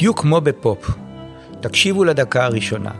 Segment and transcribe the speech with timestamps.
[0.00, 0.90] בדיוק כמו בפופ.
[1.60, 2.90] תקשיבו לדקה הראשונה.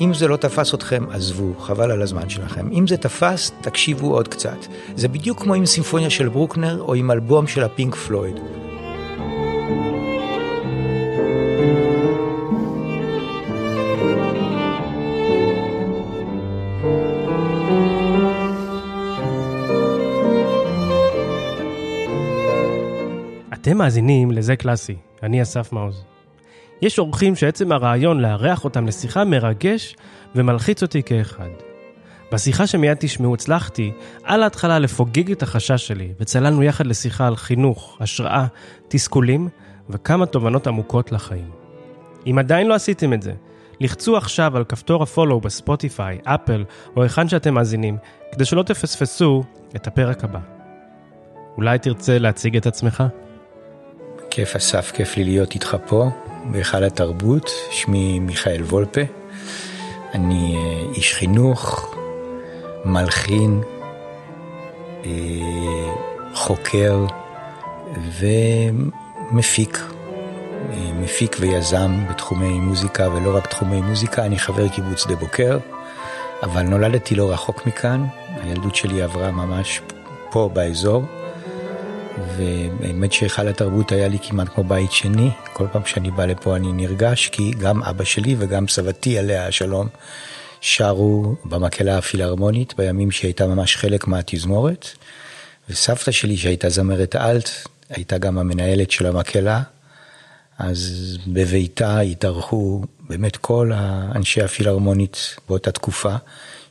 [0.00, 2.72] אם זה לא תפס אתכם, עזבו, חבל על הזמן שלכם.
[2.72, 4.56] אם זה תפס, תקשיבו עוד קצת.
[4.96, 8.36] זה בדיוק כמו עם סימפוניה של ברוקנר או עם אלבום של הפינק פלויד.
[23.52, 26.13] אתם מאזינים לזה קלאסי, אני אסף מעוז.
[26.84, 29.96] יש אורחים שעצם הרעיון לארח אותם לשיחה מרגש
[30.34, 31.48] ומלחיץ אותי כאחד.
[32.32, 33.92] בשיחה שמיד תשמעו הצלחתי
[34.24, 38.46] על ההתחלה לפוגג את החשש שלי, וצללנו יחד לשיחה על חינוך, השראה,
[38.88, 39.48] תסכולים
[39.90, 41.50] וכמה תובנות עמוקות לחיים.
[42.26, 43.32] אם עדיין לא עשיתם את זה,
[43.80, 46.64] לחצו עכשיו על כפתור הפולו בספוטיפיי, אפל
[46.96, 47.96] או היכן שאתם מאזינים,
[48.32, 49.44] כדי שלא תפספסו
[49.76, 50.40] את הפרק הבא.
[51.56, 53.04] אולי תרצה להציג את עצמך?
[54.30, 56.10] כיף אסף, כיף לי להיות איתך פה,
[56.50, 57.50] בהיכל התרבות.
[57.70, 59.00] שמי מיכאל וולפה.
[60.14, 61.94] אני אה, איש חינוך,
[62.84, 63.60] מלחין,
[65.04, 65.10] אה,
[66.34, 67.06] חוקר
[68.20, 69.78] ומפיק.
[70.72, 75.58] אה, מפיק ויזם בתחומי מוזיקה ולא רק תחומי מוזיקה, אני חבר קיבוץ שדה בוקר,
[76.42, 78.04] אבל נולדתי לא רחוק מכאן,
[78.42, 79.80] הילדות שלי עברה ממש
[80.30, 81.02] פה באזור.
[82.18, 85.30] ובאמת שהיכל התרבות היה לי כמעט כמו בית שני.
[85.52, 89.88] כל פעם שאני בא לפה אני נרגש, כי גם אבא שלי וגם סבתי, עליה השלום,
[90.60, 94.88] שרו במקהלה הפילהרמונית בימים שהיא הייתה ממש חלק מהתזמורת.
[95.68, 97.50] וסבתא שלי, שהייתה זמרת אלט,
[97.90, 99.62] הייתה גם המנהלת של המקהלה.
[100.58, 106.14] אז בביתה התארחו באמת כל האנשי הפילהרמונית באותה תקופה.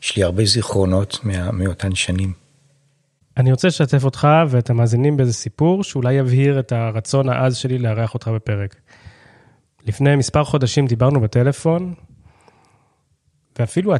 [0.03, 1.19] יש לי הרבה זיכרונות
[1.53, 2.42] מאותן שנים.
[3.37, 8.13] אני רוצה לשתף אותך ואת המאזינים באיזה סיפור שאולי יבהיר את הרצון העז שלי לארח
[8.13, 8.75] אותך בפרק.
[9.87, 11.93] לפני מספר חודשים דיברנו בטלפון,
[13.59, 13.93] ואפילו,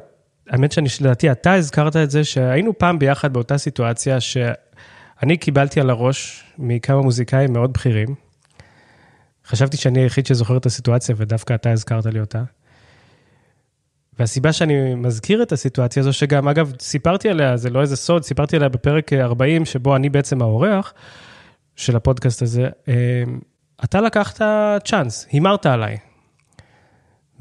[0.49, 5.89] האמת שאני, לדעתי, אתה הזכרת את זה שהיינו פעם ביחד באותה סיטואציה שאני קיבלתי על
[5.89, 8.15] הראש מכמה מוזיקאים מאוד בכירים.
[9.45, 12.43] חשבתי שאני היחיד שזוכר את הסיטואציה ודווקא אתה הזכרת לי אותה.
[14.19, 18.55] והסיבה שאני מזכיר את הסיטואציה הזו, שגם, אגב, סיפרתי עליה, זה לא איזה סוד, סיפרתי
[18.55, 20.93] עליה בפרק 40, שבו אני בעצם האורח
[21.75, 23.23] של הפודקאסט הזה, אה,
[23.83, 24.41] אתה לקחת
[24.85, 25.97] צ'אנס, הימרת עליי.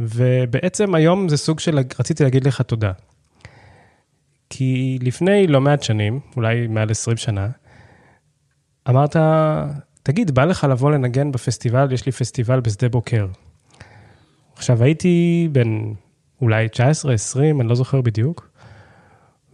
[0.01, 2.93] ובעצם היום זה סוג של, רציתי להגיד לך תודה.
[4.51, 7.49] כי לפני לא מעט שנים, אולי מעל 20 שנה,
[8.89, 9.17] אמרת,
[10.03, 11.93] תגיד, בא לך לבוא לנגן בפסטיבל?
[11.93, 13.27] יש לי פסטיבל בשדה בוקר.
[14.57, 15.93] עכשיו, הייתי בן
[16.43, 18.49] אולי 19, 20, אני לא זוכר בדיוק.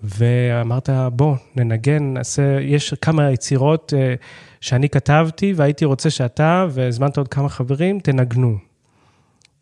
[0.03, 4.22] ואמרת, בוא, ננגן, נעשה, יש כמה יצירות uh,
[4.60, 8.59] שאני כתבתי והייתי רוצה שאתה, והזמנת עוד כמה חברים, תנגנו.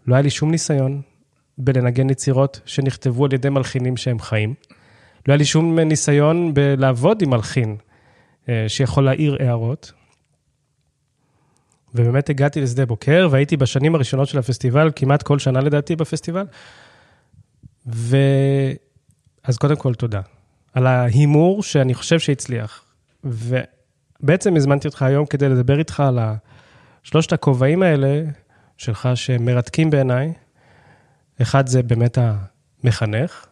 [0.06, 1.02] לא היה לי שום ניסיון
[1.58, 4.54] בלנגן יצירות שנכתבו על ידי מלחינים שהם חיים.
[5.28, 7.76] לא היה לי שום ניסיון בלעבוד עם מלחין
[8.44, 9.92] uh, שיכול להעיר הערות.
[11.94, 16.44] ובאמת הגעתי לשדה בוקר, והייתי בשנים הראשונות של הפסטיבל, כמעט כל שנה לדעתי בפסטיבל.
[17.86, 20.20] ואז קודם כל, תודה.
[20.72, 22.84] על ההימור שאני חושב שהצליח.
[23.24, 26.18] ובעצם הזמנתי אותך היום כדי לדבר איתך על
[27.02, 28.22] שלושת הכובעים האלה
[28.76, 30.32] שלך, שהם מרתקים בעיניי.
[31.42, 33.46] אחד זה באמת המחנך,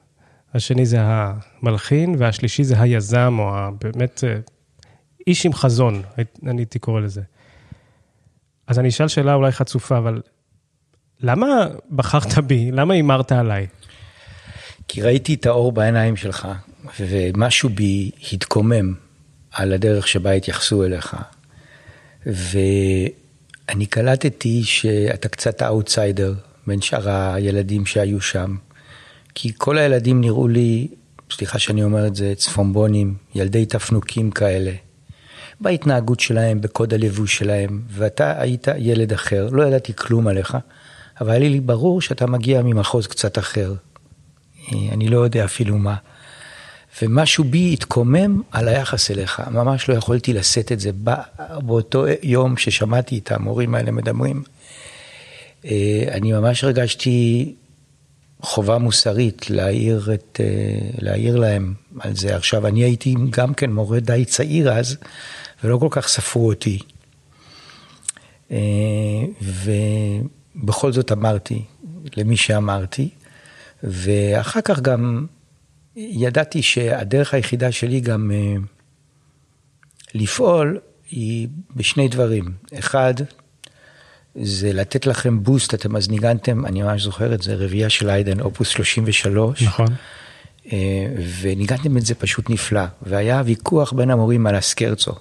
[0.54, 4.38] השני זה המלחין, והשלישי זה היזם, או באמת אה,
[5.26, 6.02] איש עם חזון,
[6.46, 7.22] אני הייתי קורא לזה.
[8.66, 10.22] אז אני אשאל שאלה אולי חצופה, אבל
[11.20, 12.70] למה בחרת בי?
[12.72, 13.66] למה הימרת עליי?
[14.88, 16.48] כי ראיתי את האור בעיניים שלך,
[17.00, 18.94] ומשהו בי התקומם
[19.52, 21.16] על הדרך שבה התייחסו אליך.
[22.26, 26.34] ואני קלטתי שאתה קצת האוטסיידר
[26.66, 28.56] בין שאר הילדים שהיו שם.
[29.34, 30.88] כי כל הילדים נראו לי,
[31.30, 34.72] סליחה שאני אומר את זה, צפונבונים, ילדי תפנוקים כאלה.
[35.60, 40.56] בהתנהגות שלהם, בקוד הלבוש שלהם, ואתה היית ילד אחר, לא ידעתי כלום עליך,
[41.20, 43.74] אבל היה לי ברור שאתה מגיע ממחוז קצת אחר,
[44.72, 45.94] אני לא יודע אפילו מה.
[47.02, 50.90] ומשהו בי התקומם על היחס אליך, ממש לא יכולתי לשאת את זה.
[51.62, 54.42] באותו יום ששמעתי את המורים האלה מדברים,
[55.64, 57.54] אה, אני ממש הרגשתי
[58.40, 62.36] חובה מוסרית להעיר, את, אה, להעיר להם על זה.
[62.36, 64.96] עכשיו, אני הייתי גם כן מורה די צעיר אז,
[65.64, 66.78] ולא כל כך ספרו אותי.
[68.50, 68.56] אה,
[70.56, 71.62] ובכל זאת אמרתי
[72.16, 73.08] למי שאמרתי,
[73.84, 75.26] ואחר כך גם
[75.96, 78.54] ידעתי שהדרך היחידה שלי גם אה,
[80.14, 80.78] לפעול
[81.10, 82.44] היא בשני דברים.
[82.78, 83.14] אחד,
[84.34, 88.40] זה לתת לכם בוסט, אתם אז ניגנתם, אני ממש זוכר את זה, רביעייה של איידן,
[88.40, 89.62] אופוס 33.
[89.62, 89.86] נכון.
[90.72, 91.06] אה,
[91.40, 92.84] וניגנתם את זה פשוט נפלא.
[93.02, 95.12] והיה ויכוח בין המורים על הסקרצו,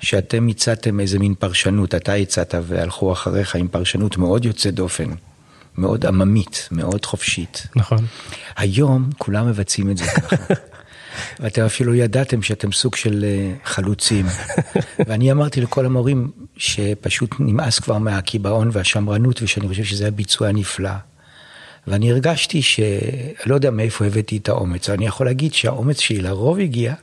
[0.00, 5.10] שאתם הצעתם איזה מין פרשנות, אתה הצעת והלכו אחריך עם פרשנות מאוד יוצאת דופן,
[5.78, 7.66] מאוד עממית, מאוד חופשית.
[7.76, 8.06] נכון.
[8.56, 10.36] היום כולם מבצעים את זה ככה.
[11.40, 14.26] ואתם אפילו ידעתם שאתם סוג של אה, חלוצים.
[15.06, 20.90] ואני אמרתי לכל המורים שפשוט נמאס כבר מהקיבעון והשמרנות, ושאני חושב שזה היה ביצוע נפלא.
[21.86, 22.80] ואני הרגשתי ש...
[23.46, 26.94] לא יודע מאיפה הבאתי את האומץ, אבל אני יכול להגיד שהאומץ שלי לרוב הגיע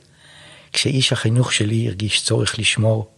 [0.72, 3.10] כשאיש החינוך שלי הרגיש צורך לשמור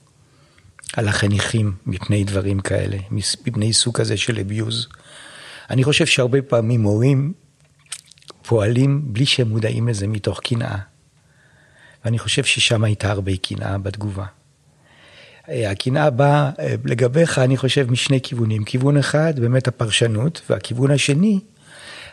[0.97, 4.89] על החניכים מפני דברים כאלה, מפני סוג כזה של אביוז.
[5.71, 7.33] אני חושב שהרבה פעמים מורים
[8.43, 10.79] פועלים בלי שהם מודעים לזה מתוך קנאה.
[12.05, 14.25] ואני חושב ששם הייתה הרבה קנאה בתגובה.
[15.49, 18.65] הקנאה באה אה, לגביך, אני חושב, משני כיוונים.
[18.65, 21.41] כיוון אחד, באמת הפרשנות, והכיוון השני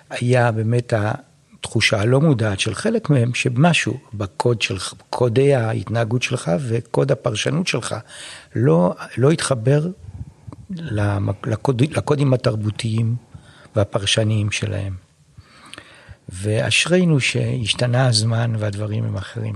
[0.10, 4.78] היה באמת התחושה הלא מודעת של חלק מהם, שמשהו בקוד של,
[5.10, 7.96] קודי ההתנהגות שלך וקוד הפרשנות שלך
[8.56, 9.88] לא, לא התחבר
[11.46, 13.16] לקוד, לקודים התרבותיים
[13.76, 14.94] והפרשניים שלהם.
[16.30, 19.56] ואשרינו שהשתנה הזמן והדברים הם אחרים.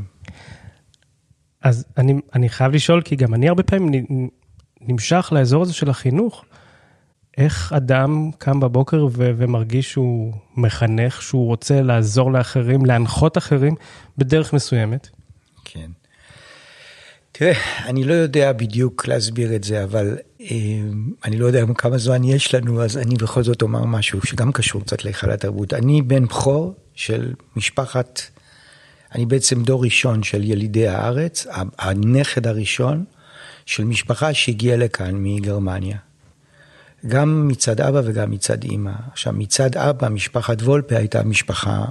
[1.62, 4.06] אז אני, אני חייב לשאול, כי גם אני הרבה פעמים
[4.82, 6.46] נמשך לאזור הזה של החינוך.
[7.38, 13.76] איך אדם קם בבוקר ו- ומרגיש שהוא מחנך, שהוא רוצה לעזור לאחרים, להנחות אחרים
[14.18, 15.10] בדרך מסוימת?
[17.40, 20.48] תראה, אני לא יודע בדיוק להסביר את זה, אבל אה,
[21.26, 24.82] אני לא יודע כמה זמן יש לנו, אז אני בכל זאת אומר משהו שגם קשור
[24.82, 25.74] קצת להיכל התרבות.
[25.74, 28.22] אני בן בכור של משפחת,
[29.16, 31.48] אני בעצם דור ראשון של ילידי הארץ,
[31.78, 33.06] הנכד הראשון
[33.66, 35.98] של משפחה שהגיעה לכאן מגרמניה.
[37.08, 38.94] גם מצד אבא וגם מצד אימא.
[39.12, 41.86] עכשיו, מצד אבא, משפחת וולפה הייתה משפחה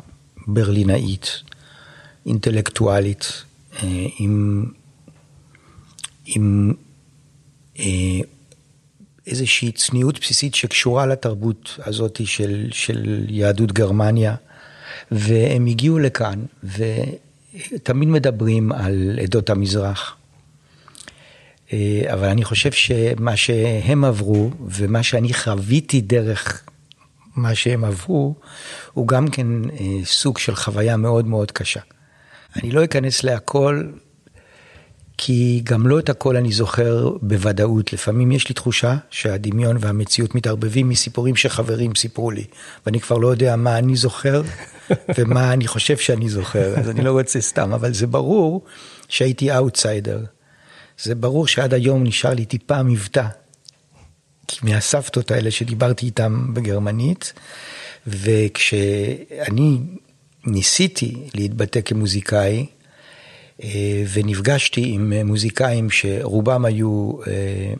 [0.46, 1.42] ברלינאית,
[2.26, 3.44] אינטלקטואלית,
[3.82, 4.64] אה, עם,
[6.34, 6.72] עם
[7.78, 7.84] אה,
[9.26, 14.34] איזושהי צניעות בסיסית שקשורה לתרבות הזאת של, של יהדות גרמניה,
[15.10, 20.16] והם הגיעו לכאן, ותמיד מדברים על עדות המזרח.
[21.72, 26.62] אה, אבל אני חושב שמה שהם עברו, ומה שאני חוויתי דרך
[27.36, 28.34] מה שהם עברו,
[28.92, 31.80] הוא גם כן אה, סוג של חוויה מאוד מאוד קשה.
[32.56, 33.82] אני לא אכנס להכל,
[35.18, 37.92] כי גם לא את הכל אני זוכר בוודאות.
[37.92, 42.44] לפעמים יש לי תחושה שהדמיון והמציאות מתערבבים מסיפורים שחברים סיפרו לי,
[42.86, 44.42] ואני כבר לא יודע מה אני זוכר
[45.18, 48.64] ומה אני חושב שאני זוכר, אז אני לא רוצה סתם, אבל זה ברור
[49.08, 50.24] שהייתי אאוטסיידר.
[51.02, 53.26] זה ברור שעד היום נשאר לי טיפה מבטא.
[54.62, 57.32] מהסבתות האלה שדיברתי איתן בגרמנית,
[58.06, 59.78] וכשאני
[60.46, 62.66] ניסיתי להתבטא כמוזיקאי,
[64.12, 67.72] ונפגשתי עם מוזיקאים שרובם היו אה,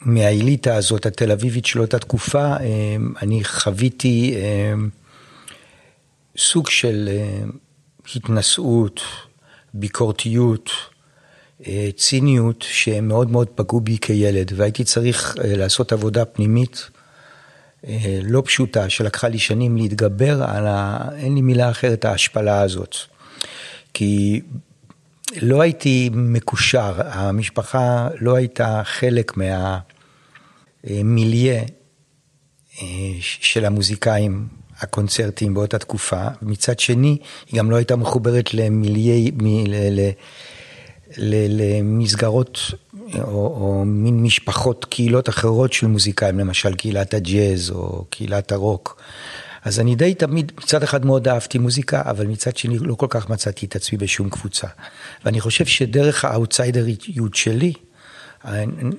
[0.00, 4.34] מהאליטה הזאת התל אביבית של אותה תקופה, אה, אני חוויתי
[6.38, 7.08] סוג של
[8.16, 9.00] התנשאות,
[9.74, 10.70] ביקורתיות,
[11.96, 16.90] ציניות שהם מאוד מאוד פגעו בי כילד, והייתי צריך לעשות עבודה פנימית
[18.22, 21.08] לא פשוטה, שלקחה לי שנים להתגבר על ה...
[21.16, 22.96] אין לי מילה אחרת, ההשפלה הזאת.
[23.94, 24.40] כי
[25.42, 29.32] לא הייתי מקושר, המשפחה לא הייתה חלק
[30.84, 31.62] מהמיליה
[32.82, 32.86] אה,
[33.20, 34.48] של המוזיקאים
[34.80, 39.30] הקונצרטיים באותה תקופה, מצד שני, היא גם לא הייתה מחוברת למיליה,
[41.18, 42.60] למסגרות
[43.14, 49.02] או, או מין משפחות, קהילות אחרות של מוזיקאים, למשל קהילת הג'אז או קהילת הרוק.
[49.66, 53.30] אז אני די תמיד, מצד אחד מאוד אהבתי מוזיקה, אבל מצד שני לא כל כך
[53.30, 54.66] מצאתי את עצמי בשום קבוצה.
[55.24, 57.72] ואני חושב שדרך האאוטסיידריות שלי,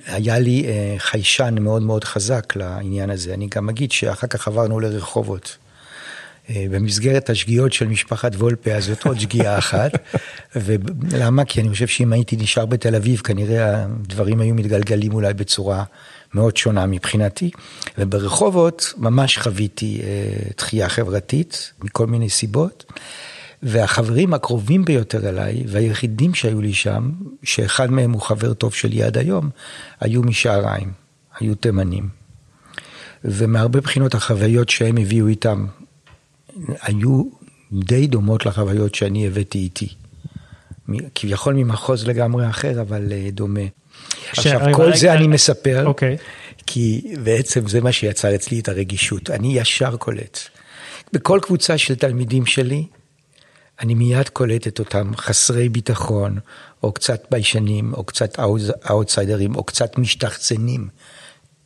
[0.06, 3.34] היה לי אה, חיישן מאוד מאוד חזק לעניין הזה.
[3.34, 5.56] אני גם אגיד שאחר כך עברנו לרחובות.
[6.50, 9.92] אה, במסגרת השגיאות של משפחת וולפה, אז זאת עוד שגיאה אחת.
[10.56, 11.44] ולמה?
[11.44, 15.84] כי אני חושב שאם הייתי נשאר בתל אביב, כנראה הדברים היו מתגלגלים אולי בצורה
[16.34, 17.50] מאוד שונה מבחינתי.
[17.98, 22.92] וברחובות ממש חוויתי אה, דחייה חברתית, מכל מיני סיבות.
[23.62, 27.10] והחברים הקרובים ביותר אליי, והיחידים שהיו לי שם,
[27.42, 29.50] שאחד מהם הוא חבר טוב שלי עד היום,
[30.00, 30.92] היו משעריים,
[31.40, 32.08] היו תימנים.
[33.24, 35.66] ומהרבה בחינות החוויות שהם הביאו איתם,
[36.82, 37.24] היו
[37.72, 39.88] די דומות לחוויות שאני הבאתי איתי.
[41.14, 43.60] כביכול ממחוז לגמרי אחר, אבל אה, דומה.
[44.32, 45.26] כש- עכשיו, כל זה אני.
[45.26, 46.16] מספר, אוקיי.
[46.66, 49.30] כי בעצם זה מה שיצר אצלי את הרגישות.
[49.30, 50.38] אני ישר קולט.
[51.12, 52.84] בכל קבוצה של תלמידים שלי,
[53.80, 56.38] אני מיד קולט את אותם חסרי ביטחון,
[56.82, 58.38] או קצת ביישנים, או קצת
[58.90, 60.88] אאוטסיידרים, או קצת משתחצנים,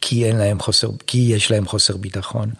[0.00, 2.50] כי, אין להם חוסר, כי יש להם חוסר ביטחון.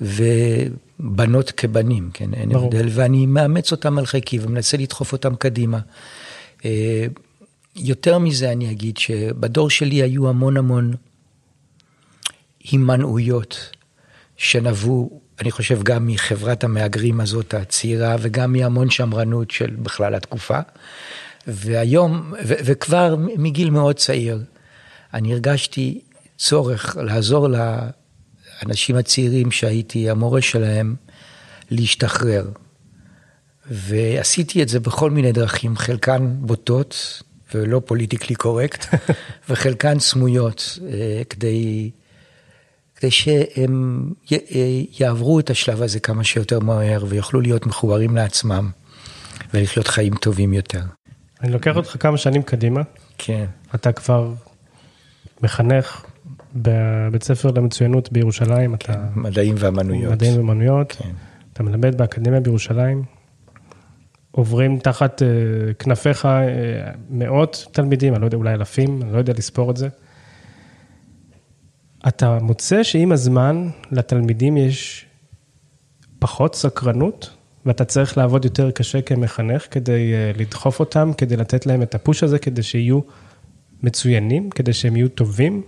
[0.00, 2.66] ובנות כבנים, כן, אין ברור.
[2.66, 5.78] הבדל, ואני מאמץ אותם על חיקי ומנסה לדחוף אותם קדימה.
[7.80, 10.94] יותר מזה אני אגיד שבדור שלי היו המון המון
[12.60, 13.70] הימנעויות
[14.36, 20.58] שנבעו, אני חושב, גם מחברת המהגרים הזאת הצעירה וגם מהמון שמרנות של בכלל התקופה.
[21.46, 24.42] והיום, ו- וכבר מגיל מאוד צעיר,
[25.14, 26.00] אני הרגשתי
[26.38, 30.94] צורך לעזור לאנשים הצעירים שהייתי המורה שלהם
[31.70, 32.50] להשתחרר.
[33.66, 37.22] ועשיתי את זה בכל מיני דרכים, חלקן בוטות
[37.54, 38.86] ולא פוליטיקלי קורקט,
[39.48, 41.90] וחלקן סמויות, אה, כדי,
[42.96, 44.38] כדי שהם אה,
[45.00, 48.70] יעברו את השלב הזה כמה שיותר מהר ויוכלו להיות מחוברים לעצמם
[49.54, 50.82] ולחיות חיים טובים יותר.
[51.42, 52.80] אני לוקח אותך כמה שנים קדימה,
[53.18, 54.32] כן, אתה כבר
[55.42, 56.04] מחנך
[56.54, 60.12] בבית ספר למצוינות בירושלים, אתה מדעים ואמנויות.
[60.12, 61.10] מדעים ואומנויות, כן.
[61.52, 63.02] אתה מלמד באקדמיה בירושלים,
[64.30, 65.28] עוברים תחת אה,
[65.74, 69.88] כנפיך אה, מאות תלמידים, אני לא יודע, אולי אלפים, אני לא יודע לספור את זה.
[72.08, 75.06] אתה מוצא שעם הזמן לתלמידים יש
[76.18, 77.30] פחות סקרנות,
[77.66, 82.22] ואתה צריך לעבוד יותר קשה כמחנך כדי אה, לדחוף אותם, כדי לתת להם את הפוש
[82.22, 83.00] הזה, כדי שיהיו
[83.82, 85.62] מצוינים, כדי שהם יהיו טובים.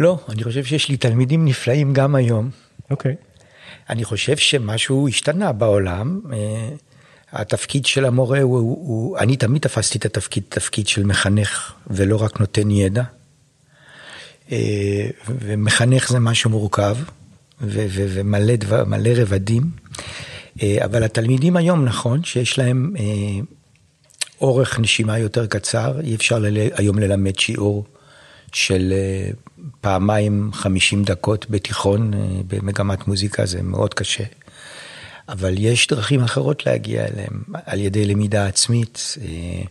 [0.00, 2.50] לא, אני חושב שיש לי תלמידים נפלאים גם היום.
[2.90, 3.16] אוקיי.
[3.90, 6.20] אני חושב שמשהו השתנה בעולם.
[6.32, 6.68] אה,
[7.32, 12.22] התפקיד של המורה הוא, הוא, הוא, אני תמיד תפסתי את התפקיד, תפקיד של מחנך ולא
[12.22, 13.02] רק נותן ידע.
[14.52, 16.96] אה, ומחנך זה משהו מורכב
[17.60, 19.62] ו- ו- ומלא דבר, מלא רבדים.
[20.62, 22.92] אה, אבל התלמידים היום, נכון, שיש להם
[24.40, 27.84] אורך נשימה יותר קצר, אי אפשר ל- היום ללמד שיעור
[28.56, 29.30] של אה,
[29.80, 34.24] פעמיים 50 דקות בתיכון אה, במגמת מוזיקה, זה מאוד קשה.
[35.28, 39.16] אבל יש דרכים אחרות להגיע אליהם, על ידי למידה עצמית.
[39.22, 39.62] אה,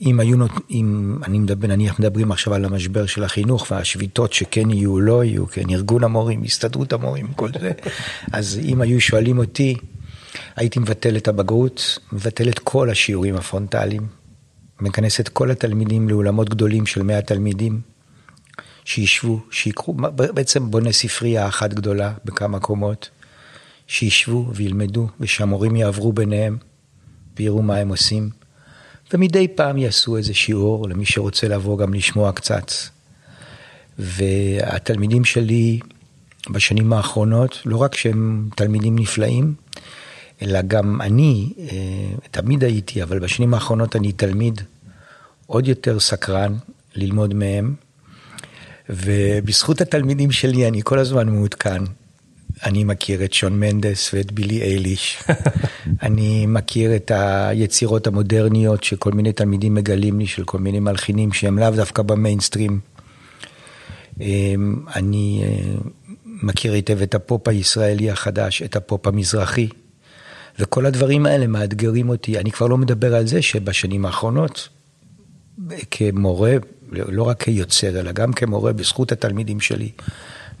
[0.00, 0.50] אם היו, נות...
[0.70, 5.46] אם אני מדבר, נניח מדברים עכשיו על המשבר של החינוך והשביתות שכן יהיו, לא יהיו,
[5.46, 7.72] כן, ארגון המורים, הסתדרות המורים, כל זה,
[8.32, 9.74] אז אם היו שואלים אותי,
[10.56, 14.21] הייתי מבטל את הבגרות, מבטל את כל השיעורים הפרונטליים,
[14.82, 17.80] מכנס את כל התלמידים לאולמות גדולים של 100 תלמידים,
[18.84, 23.10] שישבו, שיקחו, בעצם בונה ספרייה אחת גדולה בכמה קומות,
[23.86, 26.56] שישבו וילמדו, ושהמורים יעברו ביניהם
[27.36, 28.30] ויראו מה הם עושים.
[29.12, 32.72] ומדי פעם יעשו איזה שיעור למי שרוצה לבוא גם לשמוע קצת.
[33.98, 35.80] והתלמידים שלי
[36.50, 39.54] בשנים האחרונות, לא רק שהם תלמידים נפלאים,
[40.42, 41.66] אלא גם אני, אה,
[42.30, 44.60] תמיד הייתי, אבל בשנים האחרונות אני תלמיד
[45.46, 46.54] עוד יותר סקרן
[46.94, 47.74] ללמוד מהם,
[48.88, 51.82] ובזכות התלמידים שלי אני כל הזמן מעודכן.
[52.64, 55.22] אני מכיר את שון מנדס ואת בילי אייליש.
[56.02, 61.58] אני מכיר את היצירות המודרניות שכל מיני תלמידים מגלים לי, של כל מיני מלחינים שהם
[61.58, 62.80] לאו דווקא במיינסטרים.
[64.96, 65.74] אני אה,
[66.24, 69.68] מכיר היטב את הפופ הישראלי החדש, את הפופ המזרחי,
[70.58, 72.38] וכל הדברים האלה מאתגרים אותי.
[72.38, 74.68] אני כבר לא מדבר על זה שבשנים האחרונות,
[75.90, 76.56] כמורה,
[76.92, 79.90] לא רק כיוצר, אלא גם כמורה, בזכות התלמידים שלי,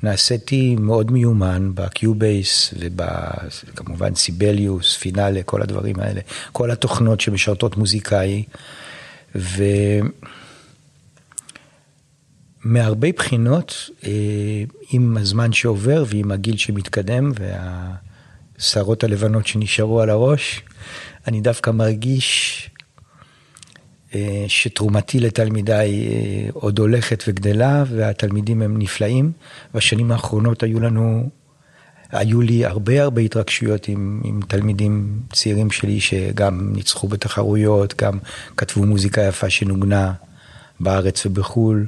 [0.02, 2.74] נעשיתי מאוד מיומן ב Cubase
[3.74, 6.20] וכמובן Sibelius, Finale, כל הדברים האלה,
[6.52, 8.44] כל התוכנות שמשרתות מוזיקאי.
[12.64, 13.90] ומהרבה בחינות,
[14.90, 17.32] עם הזמן שעובר ועם הגיל שמתקדם
[18.62, 20.62] והשערות הלבנות שנשארו על הראש,
[21.28, 22.70] אני דווקא מרגיש
[24.48, 26.08] שתרומתי לתלמידיי
[26.52, 29.32] עוד הולכת וגדלה, והתלמידים הם נפלאים.
[29.74, 31.28] בשנים האחרונות היו לנו,
[32.10, 38.18] היו לי הרבה הרבה התרגשויות עם, עם תלמידים צעירים שלי, שגם ניצחו בתחרויות, גם
[38.56, 40.12] כתבו מוזיקה יפה שנוגנה
[40.82, 41.86] בארץ ובחו"ל,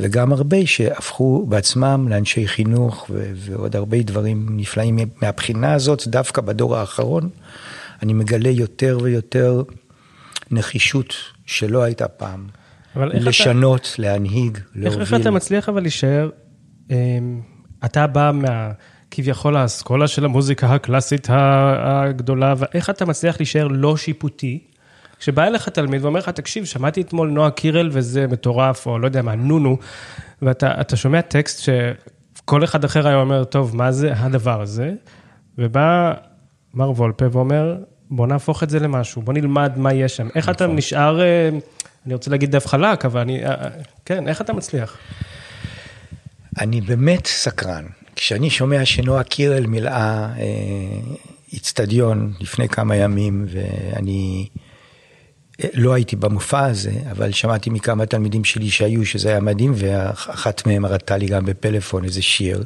[0.00, 4.98] וגם הרבה שהפכו בעצמם לאנשי חינוך, ו- ועוד הרבה דברים נפלאים.
[5.22, 7.28] מהבחינה הזאת, דווקא בדור האחרון,
[8.02, 9.62] אני מגלה יותר ויותר
[10.50, 11.14] נחישות
[11.46, 12.46] שלא הייתה פעם.
[12.96, 15.00] לשנות, אתה, להנהיג, להוביל.
[15.00, 16.30] איך, איך אתה מצליח אבל להישאר,
[17.84, 18.72] אתה בא מה,
[19.10, 24.64] כביכול האסכולה של המוזיקה הקלאסית הגדולה, ואיך אתה מצליח להישאר לא שיפוטי,
[25.22, 29.22] כשבא אליך תלמיד ואומר לך, תקשיב, שמעתי אתמול נועה קירל וזה מטורף, או לא יודע
[29.22, 29.76] מה, נונו,
[30.42, 34.92] ואתה שומע טקסט שכל אחד אחר היה אומר, טוב, מה זה הדבר הזה?
[35.58, 36.12] ובא
[36.74, 37.76] מר וולפה ואומר,
[38.10, 40.28] בוא נהפוך את זה למשהו, בוא נלמד מה יש שם.
[40.34, 40.76] איך אתה נכון.
[40.76, 41.48] נשאר, אה,
[42.06, 43.68] אני רוצה להגיד דף חלק, אבל אני, אה, אה,
[44.04, 44.96] כן, איך אתה מצליח?
[46.60, 47.84] אני באמת סקרן.
[48.16, 50.28] כשאני שומע שנועה קירל מילאה
[51.52, 54.48] איצטדיון לפני כמה ימים, ואני
[55.74, 60.84] לא הייתי במופע הזה, אבל שמעתי מכמה תלמידים שלי שהיו, שזה היה מדהים, ואחת מהם
[60.84, 62.64] הראתה לי גם בפלאפון איזה שיר.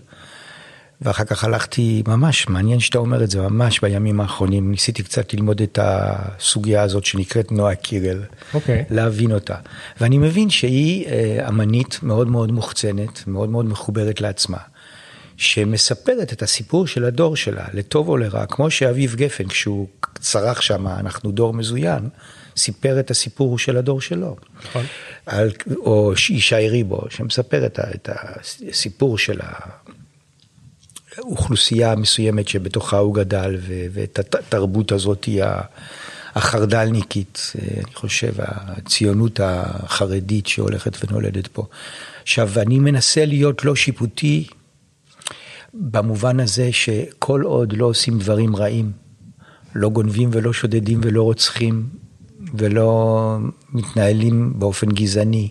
[1.02, 5.62] ואחר כך הלכתי, ממש, מעניין שאתה אומר את זה, ממש בימים האחרונים, ניסיתי קצת ללמוד
[5.62, 8.54] את הסוגיה הזאת שנקראת נועה קירל, okay.
[8.54, 8.84] אוקיי.
[8.90, 9.54] להבין אותה.
[10.00, 14.58] ואני מבין שהיא אה, אמנית מאוד מאוד מוחצנת, מאוד מאוד מחוברת לעצמה,
[15.36, 19.86] שמספרת את הסיפור של הדור שלה, לטוב או לרע, כמו שאביב גפן, כשהוא
[20.20, 22.08] צרח שם, אנחנו דור מזוין,
[22.56, 24.36] סיפר את הסיפור של הדור שלו.
[24.64, 24.84] נכון.
[25.26, 29.52] על, או ישי ריבו, שמספר את הסיפור של ה...
[31.18, 33.56] אוכלוסייה מסוימת שבתוכה הוא גדל,
[33.92, 35.42] ואת התרבות הזאת היא
[36.34, 37.52] החרד"לניקית,
[37.84, 41.66] אני חושב, הציונות החרדית שהולכת ונולדת פה.
[42.22, 44.46] עכשיו, אני מנסה להיות לא שיפוטי
[45.74, 48.92] במובן הזה שכל עוד לא עושים דברים רעים,
[49.74, 51.86] לא גונבים ולא שודדים ולא רוצחים
[52.54, 53.38] ולא
[53.72, 55.48] מתנהלים באופן גזעני,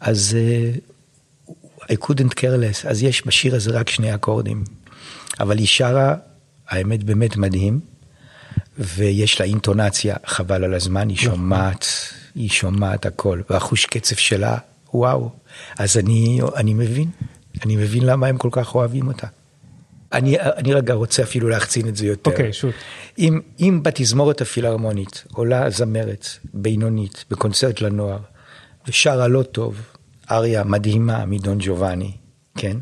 [0.00, 0.72] אז אה,
[1.82, 4.64] I couldn't care less, אז יש בשיר הזה רק שני אקורדים.
[5.40, 6.14] אבל היא שרה,
[6.68, 7.80] האמת באמת מדהים,
[8.78, 11.30] ויש לה אינטונציה, חבל על הזמן, היא נכון.
[11.30, 11.86] שומעת,
[12.34, 14.58] היא שומעת הכל, והחוש קצב שלה,
[14.94, 15.30] וואו.
[15.78, 17.10] אז אני, אני מבין,
[17.64, 19.26] אני מבין למה הם כל כך אוהבים אותה.
[20.12, 22.30] אני, אני רגע רוצה אפילו להחצין את זה יותר.
[22.30, 22.74] אוקיי, okay, שוט.
[23.18, 28.18] אם, אם בתזמורת הפילהרמונית עולה זמרת בינונית בקונצרט לנוער,
[28.88, 29.80] ושרה לא טוב,
[30.30, 32.12] אריה מדהימה מדון ג'ובאני,
[32.56, 32.76] כן?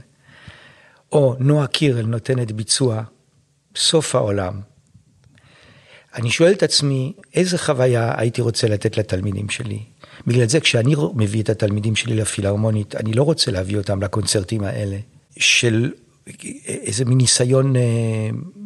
[1.12, 3.02] או נועה קירל נותנת ביצוע
[3.76, 4.60] סוף העולם.
[6.14, 9.82] אני שואל את עצמי, איזה חוויה הייתי רוצה לתת לתלמידים שלי?
[10.26, 14.96] בגלל זה כשאני מביא את התלמידים שלי לפילהרמונית, אני לא רוצה להביא אותם לקונצרטים האלה,
[15.38, 15.92] של
[16.66, 17.82] איזה מין ניסיון אה,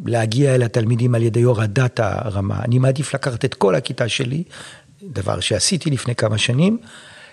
[0.07, 2.63] להגיע אל התלמידים על ידי הורדת הרמה.
[2.65, 4.43] אני מעדיף לקחת את כל הכיתה שלי,
[5.03, 6.79] דבר שעשיתי לפני כמה שנים,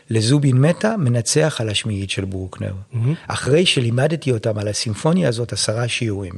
[0.09, 2.71] לזובין מטה מנצח על השמיעית של ברוקנר.
[2.71, 2.97] Mm-hmm.
[3.27, 6.33] אחרי שלימדתי אותם על הסימפוניה הזאת עשרה שיעורים,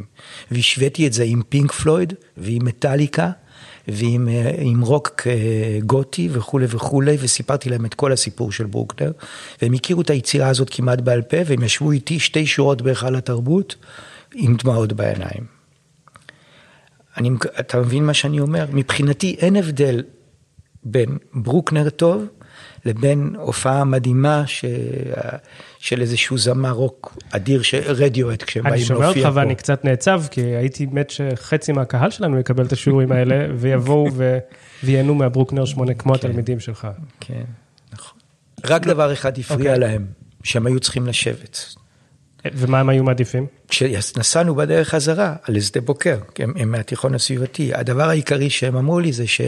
[0.52, 3.32] והשוויתי את זה עם פינק פלויד ועם מטאליקה.
[3.92, 9.12] ועם עם רוק אה, גותי וכולי וכולי, וסיפרתי להם את כל הסיפור של ברוקנר,
[9.62, 13.76] והם הכירו את היצירה הזאת כמעט בעל פה, והם ישבו איתי שתי שורות בהיכל התרבות,
[14.36, 15.60] עם דמעות בעיניים.
[17.18, 18.66] אני, אתה מבין מה שאני אומר?
[18.74, 20.04] מבחינתי אין הבדל
[20.84, 22.26] בין ברוקנר טוב
[22.86, 24.66] לבין הופעה מדהימה ש...
[25.80, 29.04] של איזשהו זמר רוק אדיר, רדיואט, כשהם באים להופיע פה.
[29.04, 33.12] אני שומע אותך ואני קצת נעצב, כי הייתי מת שחצי מהקהל שלנו יקבל את השיעורים
[33.12, 34.38] האלה, ויבואו ו...
[34.84, 36.88] וייהנו מהברוקנר שמונה, כמו כן, התלמידים שלך.
[37.20, 37.44] כן,
[37.94, 38.20] נכון.
[38.66, 39.76] רק דבר אחד הפריע okay.
[39.76, 39.90] אוקיי.
[39.90, 40.06] להם,
[40.44, 41.76] שהם היו צריכים לשבת.
[42.54, 43.46] ומה הם היו מעדיפים?
[43.68, 49.28] כשנסענו בדרך חזרה לשדה בוקר, הם, הם מהתיכון הסביבתי, הדבר העיקרי שהם אמרו לי זה
[49.28, 49.42] ש...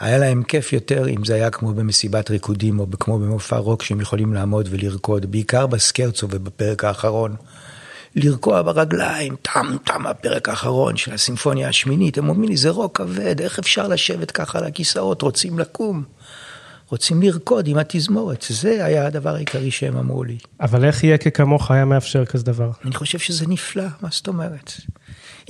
[0.00, 4.00] היה להם כיף יותר אם זה היה כמו במסיבת ריקודים או כמו במופע רוק שהם
[4.00, 7.36] יכולים לעמוד ולרקוד, בעיקר בסקרצו ובפרק האחרון.
[8.16, 13.40] לרקוע ברגליים, טם טם הפרק האחרון של הסימפוניה השמינית, הם אומרים לי זה רוק כבד,
[13.40, 16.02] איך אפשר לשבת ככה על הכיסאות, רוצים לקום.
[16.90, 20.38] רוצים לרקוד עם התזמורת, זה היה הדבר העיקרי שהם אמרו לי.
[20.60, 22.70] אבל איך יהיה ככמוך היה מאפשר כזה דבר?
[22.84, 24.72] אני חושב שזה נפלא, מה זאת אומרת?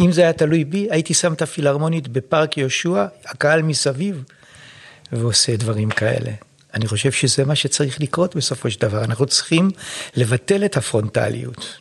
[0.00, 4.24] אם זה היה תלוי בי, הייתי שם את הפילהרמונית בפארק יהושע, הקהל מסביב,
[5.12, 6.30] ועושה דברים כאלה.
[6.74, 9.70] אני חושב שזה מה שצריך לקרות בסופו של דבר, אנחנו צריכים
[10.16, 11.78] לבטל את הפרונטליות.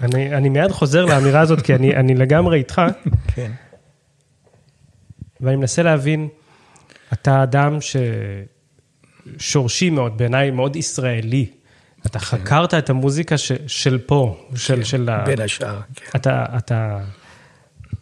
[0.00, 2.82] אני, אני מיד חוזר לאמירה הזאת, כי אני, אני לגמרי איתך.
[3.34, 3.52] כן.
[5.40, 6.28] ואני מנסה להבין,
[7.12, 7.78] אתה אדם
[9.38, 11.50] ששורשי מאוד, בעיניי מאוד ישראלי.
[12.06, 12.24] אתה כן.
[12.24, 14.76] חקרת את המוזיקה ש, של פה, של...
[14.76, 16.06] כן, של בין השאר, כן.
[16.16, 16.98] אתה, אתה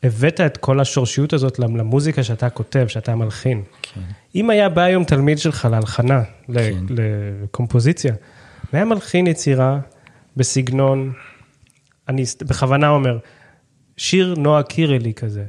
[0.03, 3.63] הבאת את כל השורשיות הזאת למוזיקה שאתה כותב, שאתה מלחין.
[3.83, 4.01] כן.
[4.35, 6.23] אם היה בא היום תלמיד שלך להלחנה,
[6.55, 6.73] כן.
[6.91, 8.15] לקומפוזיציה,
[8.73, 9.79] והיה מלחין יצירה
[10.37, 11.13] בסגנון,
[12.09, 13.19] אני בכוונה אומר,
[13.97, 15.45] שיר נועה קירלי כזה,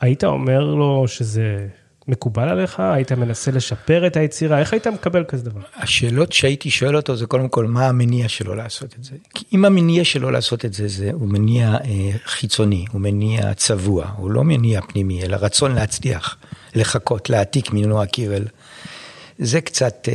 [0.00, 1.68] היית אומר לו שזה
[2.08, 2.80] מקובל עליך?
[2.80, 4.58] היית מנסה לשפר את היצירה?
[4.58, 5.60] איך היית מקבל כזה דבר?
[5.76, 9.16] השאלות שהייתי שואל אותו זה קודם כל, מה המניע שלו לעשות את זה?
[9.34, 14.06] כי אם המניע שלו לעשות את זה, זה הוא מניע אה, חיצוני, הוא מניע צבוע,
[14.16, 16.36] הוא לא מניע פנימי, אלא רצון להצליח,
[16.74, 18.44] לחכות, להעתיק מנוע קירל.
[19.38, 20.14] זה קצת אה,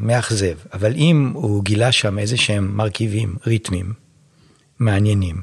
[0.00, 3.92] מאכזב, אבל אם הוא גילה שם איזה שהם מרכיבים ריתמים
[4.78, 5.42] מעניינים,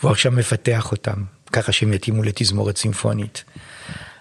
[0.00, 1.22] והוא עכשיו מפתח אותם,
[1.52, 3.44] ככה שהם יתאימו לתזמורת סימפונית,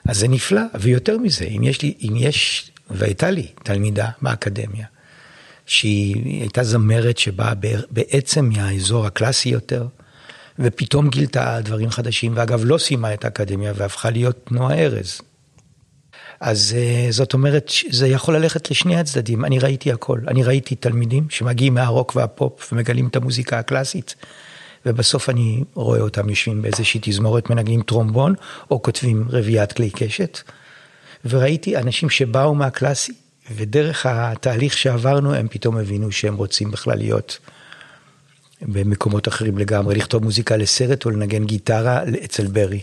[0.08, 4.86] אז זה נפלא, ויותר מזה, אם יש לי, אם יש, והייתה לי תלמידה באקדמיה,
[5.66, 7.54] שהיא הייתה זמרת שבאה
[7.92, 9.88] בעצם מהאזור הקלאסי יותר,
[10.60, 15.22] ופתאום גילתה דברים חדשים, ואגב לא סיימה את האקדמיה והפכה להיות נועה ארז.
[16.40, 21.30] אז אה, זאת אומרת, זה יכול ללכת לשני הצדדים, אני ראיתי הכל, אני ראיתי תלמידים
[21.30, 24.16] שמגיעים מהרוק והפופ ומגלים את המוזיקה הקלאסית,
[24.86, 28.34] ובסוף אני רואה אותם יושבים באיזושהי תזמורת, מנגנים טרומבון,
[28.72, 30.40] או כותבים רביעיית כלי קשת.
[31.26, 33.14] וראיתי אנשים שבאו מהקלאסי,
[33.56, 37.40] ודרך התהליך שעברנו, הם פתאום הבינו שהם רוצים בכלל להיות
[38.62, 42.82] במקומות אחרים לגמרי, לכתוב מוזיקה לסרט או לנגן גיטרה אצל ברי,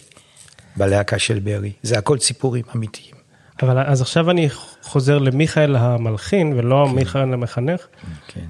[0.76, 1.72] בלהקה של ברי.
[1.82, 3.14] זה הכל סיפורים אמיתיים.
[3.62, 4.48] אבל אז עכשיו אני
[4.82, 6.94] חוזר למיכאל המלחין ולא כן.
[6.94, 7.86] מיכאל המחנך.
[8.26, 8.44] כן.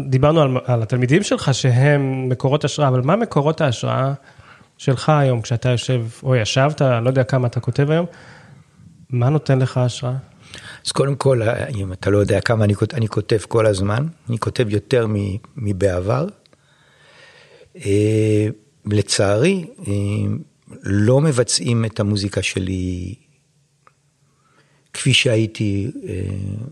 [0.00, 4.12] דיברנו על, על התלמידים שלך שהם מקורות השראה, אבל מה מקורות ההשראה
[4.78, 8.06] שלך היום כשאתה יושב, או ישבת, לא יודע כמה אתה כותב היום,
[9.10, 10.14] מה נותן לך השראה?
[10.86, 11.42] אז קודם כל,
[11.74, 15.06] אם אתה לא יודע כמה אני כותב, אני כותב כל הזמן, אני כותב יותר
[15.56, 16.26] מבעבר.
[17.76, 18.46] אה,
[18.86, 19.92] לצערי, אה,
[20.82, 23.14] לא מבצעים את המוזיקה שלי
[24.92, 26.12] כפי שהייתי, אה,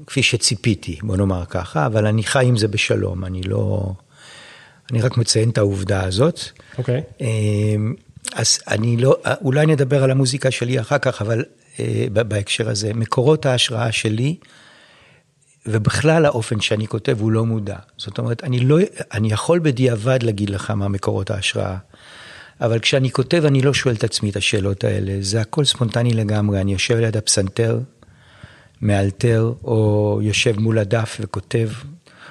[0.07, 3.93] כפי שציפיתי, בוא נאמר ככה, אבל אני חי עם זה בשלום, אני לא...
[4.93, 6.41] אני רק מציין את העובדה הזאת.
[6.79, 7.01] אוקיי.
[7.01, 7.23] Okay.
[7.23, 7.27] אה,
[8.35, 11.45] אז אני לא, אולי נדבר על המוזיקה שלי אחר כך, אבל
[11.81, 14.37] אה, בהקשר הזה, מקורות ההשראה שלי,
[15.67, 17.77] ובכלל האופן שאני כותב הוא לא מודע.
[17.97, 18.79] זאת אומרת, אני לא,
[19.13, 21.77] אני יכול בדיעבד להגיד לך מה מקורות ההשראה,
[22.61, 26.61] אבל כשאני כותב אני לא שואל את עצמי את השאלות האלה, זה הכל ספונטני לגמרי,
[26.61, 27.79] אני יושב ליד הפסנתר,
[28.83, 31.69] מאלתר, או יושב מול הדף וכותב,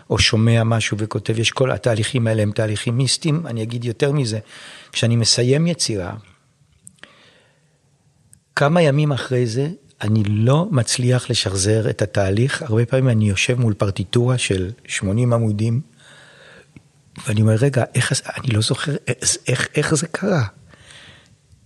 [0.10, 4.40] או שומע משהו וכותב, יש כל התהליכים האלה הם תהליכים מיסטיים, אני אגיד יותר מזה,
[4.92, 6.14] כשאני מסיים יצירה,
[8.56, 9.70] כמה ימים אחרי זה,
[10.02, 15.82] אני לא מצליח לשחזר את התהליך, הרבה פעמים אני יושב מול פרטיטורה של 80 עמודים,
[17.28, 18.96] ואני אומר, רגע, איך, אני לא זוכר,
[19.48, 20.44] איך, איך, זה קרה?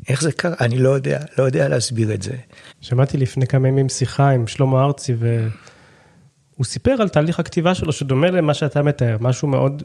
[0.10, 0.56] איך זה קרה?
[0.60, 2.36] אני לא יודע, לא יודע להסביר את זה.
[2.82, 8.32] שמעתי לפני כמה ימים שיחה עם שלמה ארצי, והוא סיפר על תהליך הכתיבה שלו שדומה
[8.32, 9.84] למה שאתה מתאר, משהו מאוד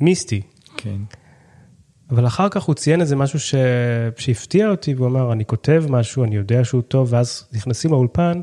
[0.00, 0.42] מיסטי.
[0.76, 0.96] כן.
[2.10, 3.54] אבל אחר כך הוא ציין איזה משהו ש...
[4.16, 8.40] שהפתיע אותי, והוא אמר, אני כותב משהו, אני יודע שהוא טוב, ואז נכנסים לאולפן,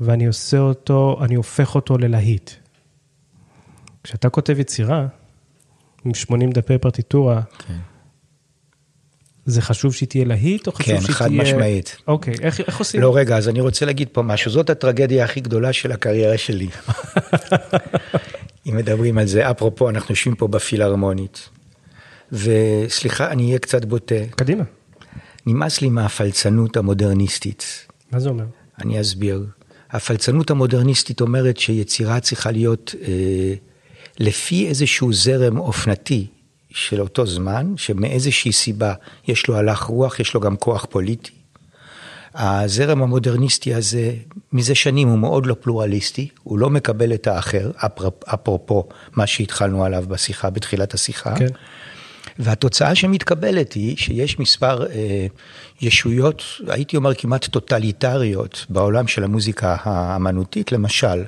[0.00, 2.50] ואני עושה אותו, אני הופך אותו ללהיט.
[4.02, 5.06] כשאתה כותב יצירה,
[6.04, 7.78] עם 80 דפי פרטיטורה, כן.
[9.46, 11.18] זה חשוב שהיא תהיה להיט, או חשוב כן, שהיא תהיה...
[11.18, 11.96] כן, חד משמעית.
[12.06, 13.00] אוקיי, איך, איך עושים?
[13.00, 14.50] לא, רגע, אז אני רוצה להגיד פה משהו.
[14.50, 16.68] זאת הטרגדיה הכי גדולה של הקריירה שלי.
[18.68, 21.48] אם מדברים על זה, אפרופו, אנחנו יושבים פה בפילהרמונית.
[22.32, 24.14] וסליחה, אני אהיה קצת בוטה.
[24.30, 24.64] קדימה.
[25.46, 27.86] נמאס לי מהפלצנות המודרניסטית.
[28.12, 28.44] מה זה אומר?
[28.82, 29.46] אני אסביר.
[29.90, 33.54] הפלצנות המודרניסטית אומרת שיצירה צריכה להיות אה,
[34.18, 36.26] לפי איזשהו זרם אופנתי,
[36.74, 38.94] של אותו זמן, שמאיזושהי סיבה
[39.28, 41.30] יש לו הלך רוח, יש לו גם כוח פוליטי.
[42.34, 44.14] הזרם המודרניסטי הזה,
[44.52, 47.70] מזה שנים הוא מאוד לא פלורליסטי, הוא לא מקבל את האחר,
[48.34, 51.36] אפרופו מה שהתחלנו עליו בשיחה, בתחילת השיחה.
[51.36, 51.46] כן.
[52.38, 55.26] והתוצאה שמתקבלת היא שיש מספר אה,
[55.80, 61.24] ישויות, הייתי אומר כמעט טוטליטריות בעולם של המוזיקה האמנותית, למשל,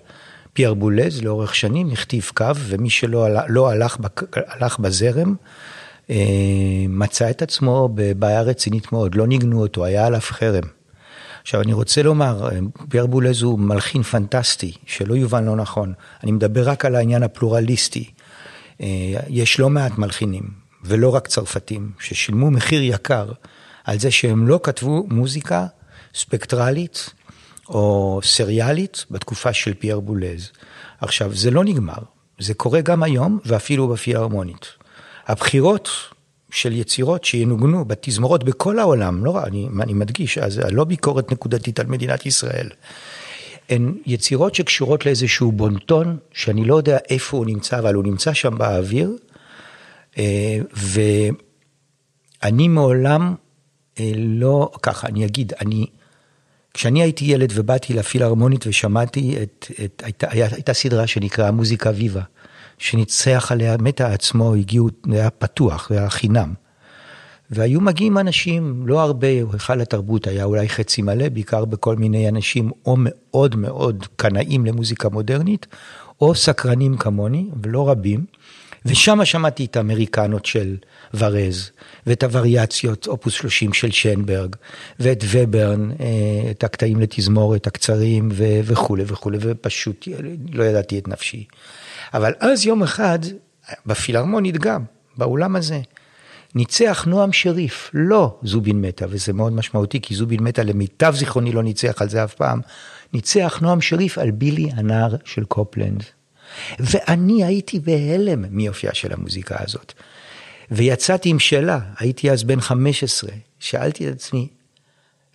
[0.55, 3.97] פייר בולז לאורך שנים הכתיב קו, ומי שלא לא הלך,
[4.35, 5.35] הלך בזרם,
[6.11, 6.17] אה,
[6.89, 10.63] מצא את עצמו בבעיה רצינית מאוד, לא ניגנו אותו, היה עליו חרם.
[11.43, 16.33] עכשיו אני רוצה לומר, אה, פייר בולז הוא מלחין פנטסטי, שלא יובן לא נכון, אני
[16.33, 18.11] מדבר רק על העניין הפלורליסטי.
[18.81, 18.87] אה,
[19.29, 20.43] יש לא מעט מלחינים,
[20.85, 23.33] ולא רק צרפתים, ששילמו מחיר יקר
[23.85, 25.67] על זה שהם לא כתבו מוזיקה
[26.15, 27.11] ספקטרלית,
[27.69, 30.51] או סריאלית בתקופה של פייר בולז.
[31.01, 31.99] עכשיו, זה לא נגמר,
[32.39, 34.67] זה קורה גם היום ואפילו בפילהרמונית.
[35.27, 35.91] הבחירות
[36.51, 41.87] של יצירות שינוגנו בתזמורות בכל העולם, לא, אני, אני מדגיש, אז לא ביקורת נקודתית על
[41.87, 42.69] מדינת ישראל,
[43.71, 48.59] הן יצירות שקשורות לאיזשהו בונטון, שאני לא יודע איפה הוא נמצא, אבל הוא נמצא שם
[48.59, 49.17] באוויר,
[50.19, 50.59] אה,
[52.43, 53.35] ואני מעולם
[54.01, 55.87] אה, לא, ככה, אני אגיד, אני...
[56.75, 62.23] כשאני הייתי ילד ובאתי לפילהרמונית ושמעתי את, את הייתה, הייתה סדרה שנקראה מוזיקה ויבה,
[62.79, 66.55] שניצח עליה, מתה עצמו, הגיעו, זה היה פתוח, זה היה חינם.
[67.51, 72.71] והיו מגיעים אנשים, לא הרבה, היכל התרבות היה אולי חצי מלא, בעיקר בכל מיני אנשים
[72.87, 75.67] או מאוד מאוד קנאים למוזיקה מודרנית,
[76.21, 78.25] או סקרנים כמוני, ולא רבים.
[78.87, 80.77] ושם שמעתי את האמריקנות של
[81.15, 81.71] ורז,
[82.07, 84.57] ואת הווריאציות, אופוס 30 של שיינברג,
[85.01, 88.29] ואת וברן, אה, את הקטעים לתזמורת הקצרים
[88.65, 90.09] וכולי וכולי, ופשוט
[90.53, 91.45] לא ידעתי את נפשי.
[92.15, 93.19] אבל אז יום אחד,
[93.87, 94.85] בפילהרמונית גם,
[95.17, 95.81] באולם הזה,
[96.55, 101.63] ניצח נועם שריף, לא זובין מתה, וזה מאוד משמעותי, כי זובין מתה למיטב זיכרוני לא
[101.63, 102.61] ניצח על זה אף פעם,
[103.13, 106.05] ניצח נועם שריף על בילי הנער של קופלנד.
[106.79, 109.93] ואני הייתי בהלם מיופייה של המוזיקה הזאת.
[110.71, 114.49] ויצאתי עם שאלה, הייתי אז בן 15, שאלתי את עצמי,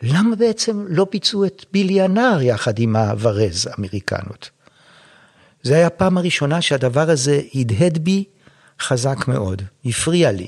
[0.01, 4.49] למה בעצם לא ביצעו את בילי הנער יחד עם הוורז האמריקנות?
[5.63, 8.23] זה היה הפעם הראשונה שהדבר הזה הדהד בי
[8.79, 10.47] חזק מאוד, הפריע לי.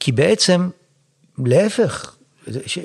[0.00, 0.68] כי בעצם,
[1.38, 2.16] להפך,
[2.66, 2.78] ש...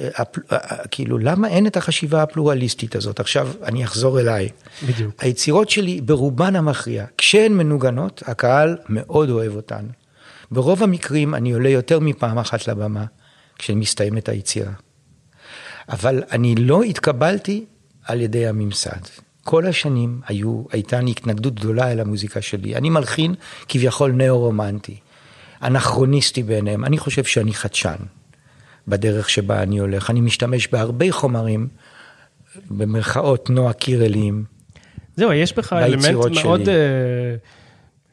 [0.92, 3.20] כאילו, למה אין את החשיבה הפלורליסטית הזאת?
[3.20, 4.50] עכשיו, אני אחזור אליי.
[4.88, 5.16] בדיוק.
[5.20, 9.86] היצירות שלי, ברובן המכריע, כשהן מנוגנות, הקהל מאוד אוהב אותן.
[10.52, 13.06] ברוב המקרים אני עולה יותר מפעם אחת לבמה,
[13.58, 14.72] כשמסתיימת היצירה.
[15.90, 17.66] אבל אני לא התקבלתי
[18.06, 19.00] על ידי הממסד.
[19.44, 22.76] כל השנים היו, הייתה לי התנגדות גדולה אל המוזיקה שלי.
[22.76, 23.36] אני מלחין
[23.68, 24.98] כביכול נאו-רומנטי,
[25.64, 26.86] אנכרוניסטי בעיניהם.
[26.86, 27.96] אני חושב שאני חדשן
[28.90, 30.10] בדרך שבה אני הולך.
[30.10, 31.68] אני משתמש בהרבה חומרים,
[32.70, 34.44] במרכאות נועה קירלים.
[35.16, 36.70] זהו, יש בך אלמנט מאוד, uh,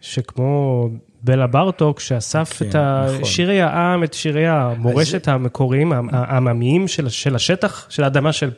[0.01, 0.89] שכמו
[1.23, 3.25] בלה ברטוק, שאסף כן, את נכון.
[3.25, 5.35] שירי העם, את שירי המורשת אז...
[5.35, 8.51] המקוריים, העממיים של, של השטח, של האדמה של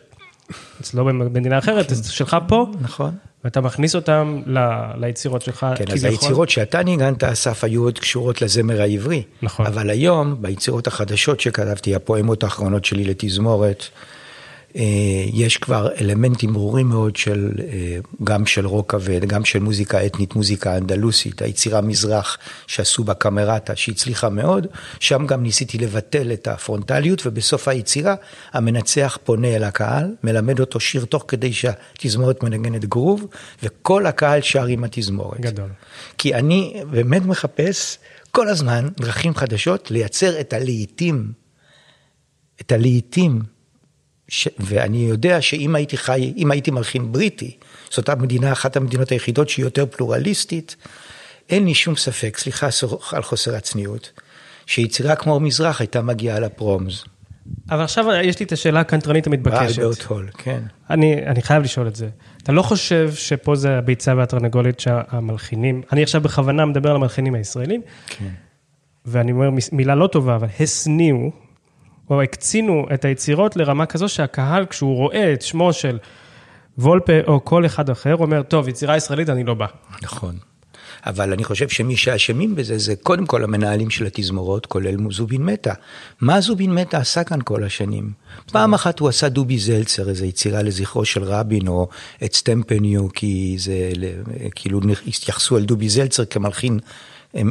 [0.81, 2.05] אצלו במדינה אחרת, נכון.
[2.05, 2.67] שלך פה.
[2.81, 3.15] נכון.
[3.45, 4.59] ואתה מכניס אותם ל,
[4.97, 5.67] ליצירות שלך.
[5.77, 5.85] כן.
[5.93, 9.23] אז היצירות שאתה ניגנת, אסף, היו עוד קשורות לזמר העברי.
[9.43, 9.67] נכון.
[9.67, 13.85] אבל היום, ביצירות החדשות שכתבתי, הפואמות האחרונות שלי לתזמורת,
[15.33, 20.35] יש כבר אלמנטים ברורים מאוד של, אה, גם של רוק כבד, גם של מוזיקה אתנית,
[20.35, 24.67] מוזיקה אנדלוסית, היצירה מזרח שעשו בקמרטה, שהצליחה מאוד,
[25.01, 28.15] שם גם ניסיתי לבטל את הפרונטליות, ובסוף היצירה
[28.53, 33.27] המנצח פונה אל הקהל, מלמד אותו שיר תוך כדי שהתזמורת מנגנת גרוב,
[33.63, 35.41] וכל הקהל שר עם התזמורת.
[35.41, 35.69] גדול.
[36.19, 37.99] כי אני באמת מחפש
[38.31, 41.33] כל הזמן דרכים חדשות לייצר את הלהיטים,
[42.61, 43.58] את הלהיטים.
[44.29, 44.49] ש...
[44.59, 47.57] ואני יודע שאם הייתי חי, אם הייתי מלחין בריטי,
[47.91, 50.77] זאת המדינה, אחת המדינות היחידות שהיא יותר פלורליסטית,
[51.51, 52.69] אין לי שום ספק, סליחה
[53.13, 54.13] על חוסר הצניעות,
[54.67, 57.05] שיצירה כמו מזרח הייתה מגיעה לפרומס.
[57.71, 59.79] אבל עכשיו יש לי את השאלה הקנטרנית המתבקשת.
[59.79, 60.63] אלברט הול, כן.
[60.91, 62.09] אני, אני חייב לשאול את זה.
[62.43, 67.81] אתה לא חושב שפה זה הביצה והתרנגולת שהמלחינים, אני עכשיו בכוונה מדבר על המלחינים הישראלים,
[68.07, 68.29] כן.
[69.07, 71.31] ואני אומר מילה לא טובה, אבל השניאו
[72.11, 75.99] או הקצינו את היצירות לרמה כזו שהקהל, כשהוא רואה את שמו של
[76.79, 79.67] וולפה או כל אחד אחר, אומר, טוב, יצירה ישראלית, אני לא בא.
[80.03, 80.35] נכון.
[81.07, 85.73] אבל אני חושב שמי שאשמים בזה, זה קודם כל המנהלים של התזמורות, כולל זובין מטה.
[86.21, 88.13] מה זובין מטה עשה כאן כל השנים?
[88.53, 91.89] פעם אחת הוא עשה דובי זלצר, איזו יצירה לזכרו של רבין, או
[92.25, 93.91] את סטמפניו, כי זה,
[94.55, 96.79] כאילו, התייחסו אל דובי זלצר כמלחין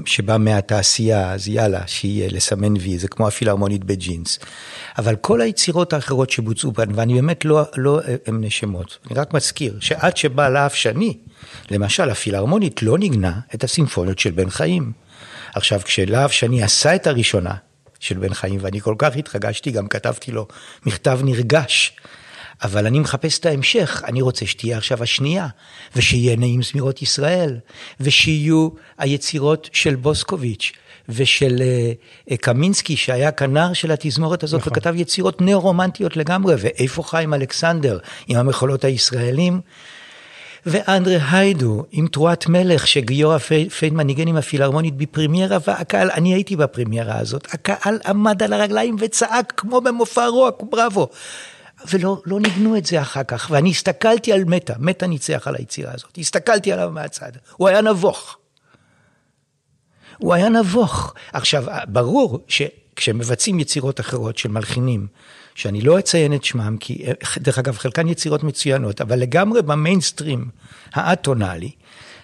[0.06, 4.40] שבא מהתעשייה, אז יאללה, שיהיה לסמן וי, זה כמו הפילהרמונית בג'ינס.
[4.98, 9.78] אבל כל היצירות האחרות שבוצעו כאן, ואני באמת לא, לא אמנה שמות, אני רק מזכיר,
[9.80, 11.18] שעד שבא להב שני,
[11.72, 14.92] למשל הפילהרמונית לא ניגנה את הסימפוניות של בן חיים.
[15.56, 17.54] עכשיו, כשלהב שני עשה את הראשונה
[18.00, 20.48] של בן חיים, ואני כל כך התרגשתי, גם כתבתי לו
[20.86, 21.98] מכתב נרגש.
[22.64, 25.48] אבל אני מחפש את ההמשך, אני רוצה שתהיה עכשיו השנייה,
[25.96, 27.58] ושיהיה נעים זמירות ישראל,
[28.00, 30.72] ושיהיו היצירות של בוסקוביץ'
[31.10, 31.62] ושל
[32.30, 34.74] uh, קמינסקי, שהיה כנר של התזמורת הזאת, נכון.
[34.74, 39.62] וכתב יצירות נאו-רומנטיות לגמרי, ואיפה חיים אלכסנדר עם המחולות הישראלים?
[40.66, 43.38] ואנדרה היידו עם תרועת מלך שגיורא
[43.80, 49.54] פיידמן ניגן עם הפילהרמונית בפרימיירה והקהל, אני הייתי בפרימיירה הזאת, הקהל עמד על הרגליים וצעק
[49.58, 51.08] כמו במופע רוק, בראבו.
[51.86, 55.94] ולא לא ניגנו את זה אחר כך, ואני הסתכלתי על מטה, מטה ניצח על היצירה
[55.94, 58.38] הזאת, הסתכלתי עליו מהצד, הוא היה נבוך.
[60.18, 61.14] הוא היה נבוך.
[61.34, 65.08] עכשיו, ברור שכשמבצעים יצירות אחרות של מלחינים,
[65.56, 67.06] שאני לא אציין את שמם, כי
[67.38, 70.46] דרך אגב, חלקן יצירות מצוינות, אבל לגמרי במיינסטרים
[70.94, 71.72] האטונאלי,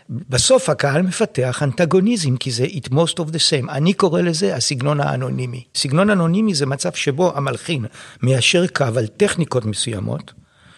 [0.09, 3.69] בסוף הקהל מפתח אנטגוניזם, כי זה it most of the same.
[3.69, 5.63] אני קורא לזה הסגנון האנונימי.
[5.75, 7.85] סגנון אנונימי זה מצב שבו המלחין
[8.21, 10.33] מיישר קו על טכניקות מסוימות,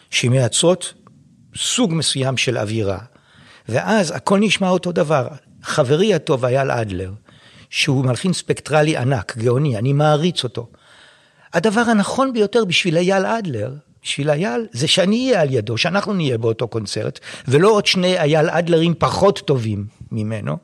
[0.10, 0.94] שמייצרות
[1.56, 3.00] סוג מסוים של אווירה,
[3.70, 5.28] ואז הכל נשמע אותו דבר.
[5.64, 7.12] חברי הטוב אייל אדלר,
[7.70, 10.68] שהוא מלחין ספקטרלי ענק, גאוני, אני מעריץ אותו.
[11.54, 13.74] הדבר הנכון ביותר בשביל אייל אדלר,
[14.06, 18.50] בשביל אייל, זה שאני אהיה על ידו, שאנחנו נהיה באותו קונצרט, ולא עוד שני אייל
[18.50, 20.58] אדלרים פחות טובים ממנו.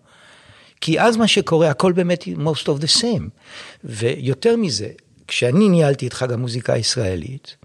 [0.82, 3.23] כי אז מה שקורה, הכל באמת most of the same.
[3.84, 4.88] ויותר מזה,
[5.27, 7.56] כשאני ניהלתי את חג המוזיקה הישראלית,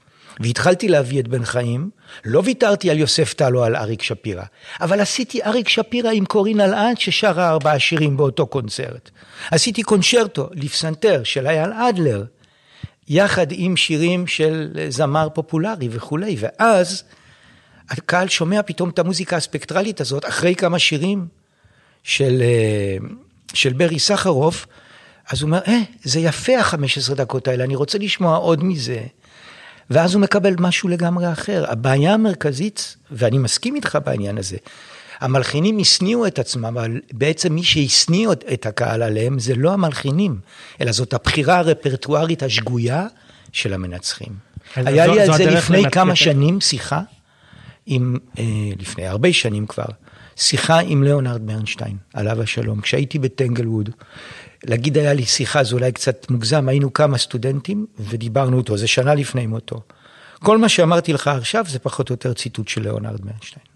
[0.41, 1.91] והתחלתי להביא את בן חיים,
[2.25, 4.45] לא ויתרתי על יוסף טל או על אריק שפירא,
[4.81, 9.11] אבל עשיתי אריק שפירא עם קורין אלעד ששרה ארבעה שירים באותו קונצרט.
[9.51, 12.25] עשיתי קונצ'רטו לפסנתר של אייל אדלר,
[13.09, 17.05] יחד עם שירים של זמר פופולרי וכולי, ואז
[17.91, 21.27] הקהל שומע פתאום את המוזיקה הספקטרלית הזאת, אחרי כמה שירים
[22.03, 22.97] של, אה,
[23.55, 24.67] של ברי סחרוף,
[25.29, 29.01] אז הוא אומר, אה, זה יפה ה-15 דקות האלה, אני רוצה לשמוע עוד מזה.
[29.91, 31.65] ואז הוא מקבל משהו לגמרי אחר.
[31.69, 34.57] הבעיה המרכזית, ואני מסכים איתך בעניין הזה,
[35.21, 40.41] המלחינים השניאו את עצמם, אבל בעצם מי שהשניאו את הקהל עליהם זה לא המלחינים,
[40.81, 43.07] אלא זאת הבחירה הרפרטוארית השגויה
[43.53, 44.33] של המנצחים.
[44.77, 45.91] היה זו, לי על זה לפני לנצח...
[45.95, 47.01] כמה שנים שיחה,
[47.87, 48.45] עם, אה,
[48.79, 49.85] לפני הרבה שנים כבר,
[50.37, 53.91] שיחה עם ליאונרד ברנשטיין, עליו השלום, כשהייתי בטנגלווד.
[54.65, 59.15] להגיד היה לי שיחה, זה אולי קצת מוגזם, היינו כמה סטודנטים ודיברנו איתו, זה שנה
[59.15, 59.81] לפני מותו.
[60.39, 63.76] כל מה שאמרתי לך עכשיו זה פחות או יותר ציטוט של ליאונרד ברנשטיין.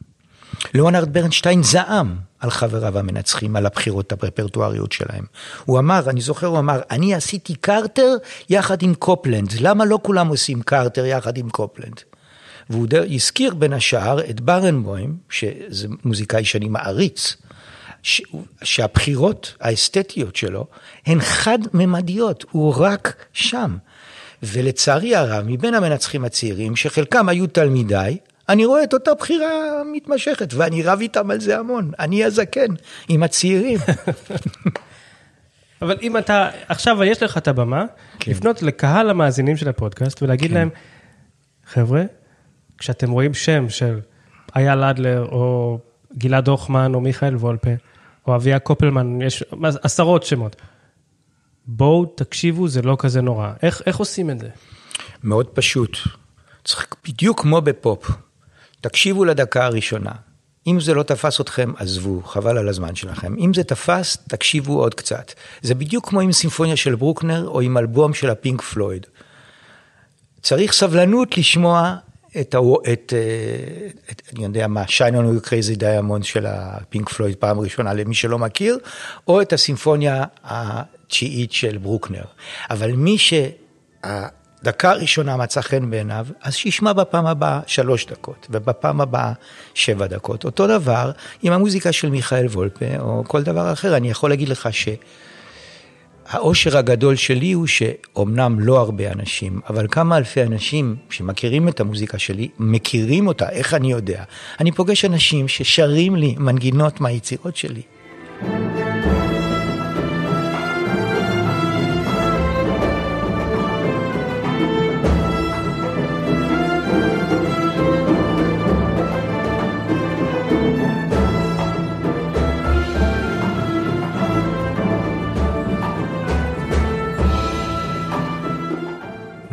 [0.75, 5.25] ליאונרד ברנשטיין זעם על חבריו המנצחים, על הבחירות הרפרטואריות שלהם.
[5.65, 8.17] הוא אמר, אני זוכר, הוא אמר, אני עשיתי קרטר
[8.51, 12.01] יחד עם קופלנד, למה לא כולם עושים קרטר יחד עם קופלנד?
[12.71, 17.37] והוא הזכיר בין השאר את ברנבוים, שזה מוזיקאי שאני מעריץ,
[18.63, 20.67] שהבחירות האסתטיות שלו
[21.07, 23.77] הן חד-ממדיות, הוא רק שם.
[24.43, 28.19] ולצערי הרב, מבין המנצחים הצעירים, שחלקם היו תלמידיי,
[28.51, 31.91] אני רואה את אותה בחירה מתמשכת, ואני רב איתם על זה המון.
[31.99, 32.75] אני הזקן,
[33.09, 33.79] עם הצעירים.
[35.83, 37.85] אבל אם אתה, עכשיו יש לך את הבמה,
[38.19, 38.31] כן.
[38.31, 40.55] לפנות לקהל המאזינים של הפודקאסט ולהגיד כן.
[40.55, 40.69] להם,
[41.67, 42.03] חבר'ה,
[42.79, 44.01] כשאתם רואים שם של
[44.57, 45.79] אייל אדלר, או
[46.19, 47.71] גלעד הוכמן, או מיכאל וולפה,
[48.27, 49.45] או אביה קופלמן, יש
[49.83, 50.57] עשרות שמות.
[51.67, 53.53] בואו תקשיבו, זה לא כזה נורא.
[53.63, 54.49] איך, איך עושים את זה?
[55.23, 55.99] מאוד פשוט.
[56.65, 58.11] צריך בדיוק כמו בפופ.
[58.81, 60.13] תקשיבו לדקה הראשונה.
[60.67, 63.35] אם זה לא תפס אתכם, עזבו, חבל על הזמן שלכם.
[63.39, 65.33] אם זה תפס, תקשיבו עוד קצת.
[65.63, 69.07] זה בדיוק כמו עם סימפוניה של ברוקנר או עם אלבום של הפינק פלויד.
[70.43, 71.97] צריך סבלנות לשמוע
[72.41, 72.55] את,
[72.93, 77.95] את, אה, את, אני יודע מה, Shine you crazy diamond של הפינק פלויד פעם ראשונה
[77.95, 78.79] למי שלא מכיר,
[79.29, 82.25] או את הסימפוניה התשיעית של ברוקנר.
[82.71, 83.17] אבל מי
[84.65, 89.33] שהדקה הראשונה מצא חן בעיניו, אז שישמע בפעם הבאה שלוש דקות, ובפעם הבאה
[89.75, 90.45] שבע דקות.
[90.45, 91.11] אותו דבר
[91.43, 93.97] עם המוזיקה של מיכאל וולפה, או כל דבר אחר.
[93.97, 94.89] אני יכול להגיד לך ש...
[96.29, 102.19] האושר הגדול שלי הוא שאומנם לא הרבה אנשים, אבל כמה אלפי אנשים שמכירים את המוזיקה
[102.19, 104.25] שלי, מכירים אותה, איך אני יודע?
[104.61, 107.83] אני פוגש אנשים ששרים לי מנגינות מהיצירות שלי.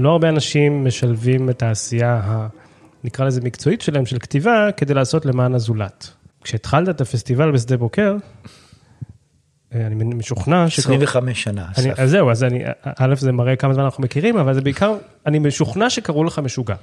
[0.08, 2.48] לא הרבה אנשים משלבים את העשייה, ה,
[3.04, 6.12] נקרא לזה מקצועית שלהם, של כתיבה, כדי לעשות למען הזולת.
[6.44, 8.16] כשהתחלת את הפסטיבל בשדה בוקר,
[9.74, 10.80] אה, אני משוכנע ש...
[10.80, 12.00] 25 שנה, אסף.
[12.00, 12.64] אז זהו, אז אני,
[12.98, 16.76] א', זה מראה כמה זמן אנחנו מכירים, אבל זה בעיקר, אני משוכנע שקראו לך משוגע.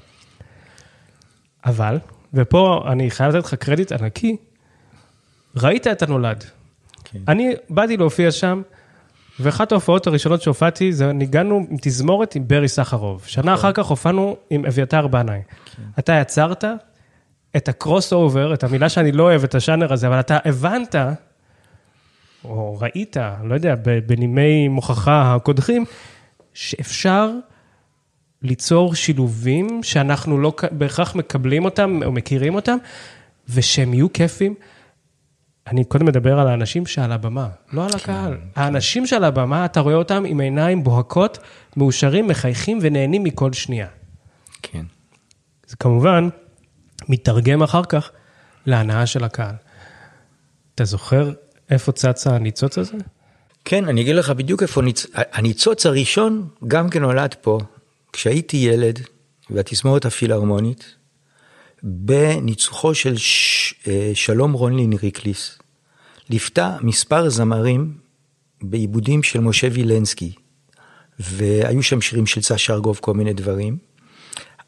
[1.64, 1.98] אבל,
[2.34, 4.36] ופה אני חייב לתת לך קרדיט ענקי,
[5.56, 6.44] ראית את הנולד.
[7.04, 7.18] כן.
[7.28, 8.62] אני באתי להופיע שם,
[9.40, 13.24] ואחת ההופעות הראשונות שהופעתי, זה ניגענו עם תזמורת עם ברי סחרוב.
[13.26, 13.54] שנה נכון.
[13.54, 15.40] אחר כך הופענו עם אביתר בנאי.
[15.76, 15.82] כן.
[15.98, 16.64] אתה יצרת
[17.56, 20.94] את הקרוס אובר, את המילה שאני לא אוהב, את השאנר הזה, אבל אתה הבנת,
[22.44, 23.74] או ראית, לא יודע,
[24.06, 25.84] בנימי מוכחה הקודחים,
[26.54, 27.30] שאפשר
[28.42, 32.76] ליצור שילובים שאנחנו לא בהכרח מקבלים אותם או מכירים אותם,
[33.48, 34.54] ושהם יהיו כיפים.
[35.66, 38.34] אני קודם מדבר על האנשים שעל הבמה, לא על כן, הקהל.
[38.34, 38.60] כן.
[38.60, 41.38] האנשים שעל הבמה, אתה רואה אותם עם עיניים בוהקות,
[41.76, 43.86] מאושרים, מחייכים ונהנים מכל שנייה.
[44.62, 44.84] כן.
[45.66, 46.28] זה כמובן
[47.08, 48.10] מתרגם אחר כך
[48.66, 49.54] להנאה של הקהל.
[50.74, 51.32] אתה זוכר
[51.70, 52.96] איפה צץ הניצוץ הזה?
[53.64, 55.06] כן, אני אגיד לך בדיוק איפה ניצ...
[55.14, 57.58] הניצוץ הראשון גם כן נולד פה,
[58.12, 59.00] כשהייתי ילד,
[59.50, 60.94] בתזמורת הפילהרמונית,
[61.82, 63.14] בניצוחו של
[64.14, 65.58] שלום רונלין ריקליס,
[66.30, 67.94] ליוותה מספר זמרים
[68.62, 70.32] בעיבודים של משה וילנסקי,
[71.18, 73.78] והיו שם שירים של סשה ארגוב, כל מיני דברים.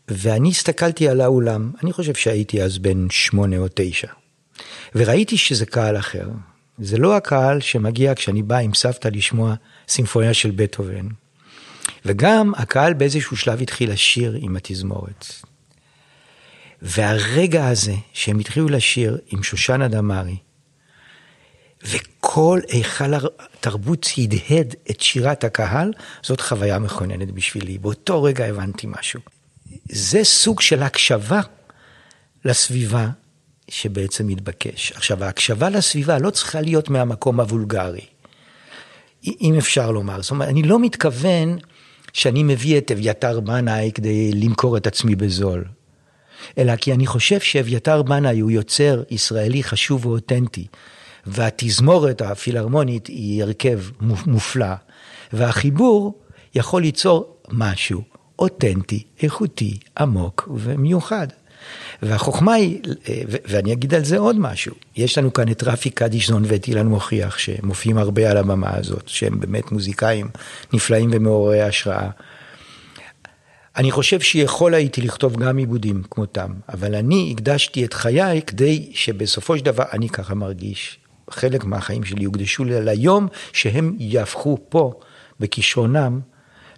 [0.09, 4.09] ואני הסתכלתי על האולם, אני חושב שהייתי אז בן שמונה או תשע,
[4.95, 6.29] וראיתי שזה קהל אחר.
[6.79, 9.55] זה לא הקהל שמגיע כשאני בא עם סבתא לשמוע
[9.89, 11.07] סימפוניה של בטהובן.
[12.05, 15.27] וגם הקהל באיזשהו שלב התחיל לשיר עם התזמורת.
[16.83, 20.37] והרגע הזה שהם התחילו לשיר עם שושנה דמארי,
[21.83, 27.79] וכל היכל התרבות הדהד את שירת הקהל, זאת חוויה מכוננת בשבילי.
[27.79, 29.21] באותו רגע הבנתי משהו.
[29.89, 31.41] זה סוג של הקשבה
[32.45, 33.09] לסביבה
[33.69, 34.93] שבעצם מתבקש.
[34.93, 38.07] עכשיו, ההקשבה לסביבה לא צריכה להיות מהמקום הוולגרי,
[39.25, 40.23] אם אפשר לומר.
[40.23, 41.59] זאת אומרת, אני לא מתכוון
[42.13, 45.65] שאני מביא את אביתר בנאי כדי למכור את עצמי בזול,
[46.59, 50.67] אלא כי אני חושב שאביתר בנאי הוא יוצר ישראלי חשוב ואותנטי,
[51.27, 53.81] והתזמורת הפילהרמונית היא הרכב
[54.27, 54.75] מופלא,
[55.33, 56.21] והחיבור
[56.55, 58.03] יכול ליצור משהו
[58.39, 61.27] אותנטי, איכותי, עמוק ומיוחד.
[62.03, 62.81] והחוכמה היא,
[63.49, 67.39] ואני אגיד על זה עוד משהו, יש לנו כאן את רפי קדישזון ואת אילן מוכיח,
[67.39, 70.29] שמופיעים הרבה על הבמה הזאת, שהם באמת מוזיקאים
[70.73, 72.09] נפלאים ומעוררי השראה.
[73.77, 79.59] אני חושב שיכול הייתי לכתוב גם עיבודים כמותם, אבל אני הקדשתי את חיי כדי שבסופו
[79.59, 80.99] של דבר, אני ככה מרגיש,
[81.31, 84.93] חלק מהחיים שלי יוקדשו ליום שהם יהפכו פה
[85.41, 86.21] בכישרונם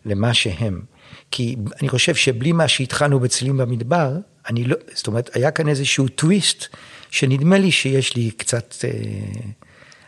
[0.05, 0.83] למה שהם.
[1.31, 4.13] כי אני חושב שבלי מה שהתחלנו בצלילים במדבר,
[4.49, 6.67] אני לא, זאת אומרת, היה כאן איזשהו טוויסט,
[7.11, 8.91] שנדמה לי שיש לי קצת, אה,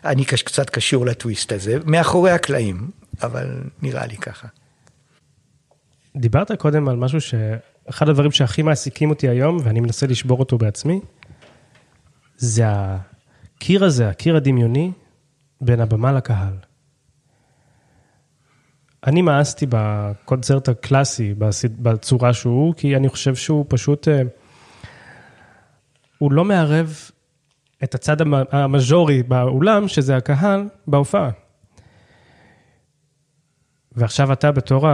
[0.05, 2.91] אני קצת קשור לטוויסט הזה, מאחורי הקלעים,
[3.23, 3.47] אבל
[3.83, 4.49] נראה לי ככה.
[6.17, 11.01] דיברת קודם על משהו שאחד הדברים שהכי מעסיקים אותי היום, ואני מנסה לשבור אותו בעצמי,
[12.37, 14.93] זה הקיר הזה, הקיר הדמיוני,
[15.61, 16.55] בין הבמה לקהל.
[19.07, 24.23] אני מאסתי בקונצרט הקלאסי, בצורה שהוא, כי אני חושב שהוא פשוט, אה,
[26.19, 27.11] הוא לא מערב
[27.85, 28.17] את הצד
[28.53, 31.31] המז'ורי באולם, שזה הקהל, בהופעה.
[33.93, 34.89] ועכשיו אתה בתור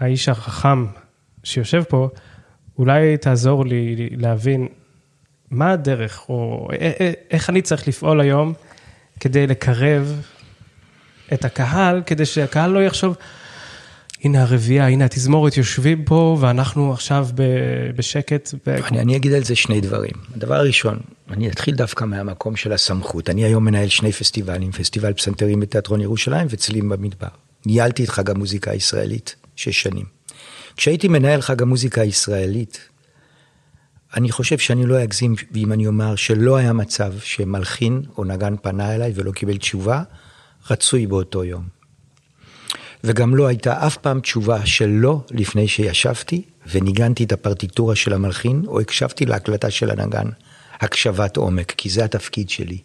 [0.00, 0.86] האיש החכם
[1.44, 2.08] שיושב פה,
[2.78, 4.68] אולי תעזור לי להבין
[5.50, 6.68] מה הדרך, או
[7.30, 8.52] איך אני צריך לפעול היום
[9.20, 10.20] כדי לקרב
[11.32, 13.16] את הקהל, כדי שהקהל לא יחשוב,
[14.24, 17.28] הנה הרביעייה, הנה התזמורת יושבים פה, ואנחנו עכשיו
[17.96, 18.54] בשקט.
[18.66, 20.12] אני, אני אגיד על זה שני דברים.
[20.34, 20.98] הדבר הראשון,
[21.30, 23.30] אני אתחיל דווקא מהמקום של הסמכות.
[23.30, 27.28] אני היום מנהל שני פסטיבלים, פסטיבל פסנתרים בתיאטרון ירושלים וצלילים במדבר.
[27.66, 30.04] ניהלתי את חג המוזיקה הישראלית שש שנים.
[30.76, 32.88] כשהייתי מנהל חג המוזיקה הישראלית,
[34.16, 38.94] אני חושב שאני לא אגזים אם אני אומר שלא היה מצב שמלחין או נגן פנה
[38.94, 40.02] אליי ולא קיבל תשובה,
[40.70, 41.68] רצוי באותו יום.
[43.04, 48.62] וגם לא הייתה אף פעם תשובה של לא לפני שישבתי וניגנתי את הפרטיטורה של המלחין,
[48.66, 50.26] או הקשבתי להקלטה של הנגן.
[50.80, 52.78] הקשבת עומק, כי זה התפקיד שלי.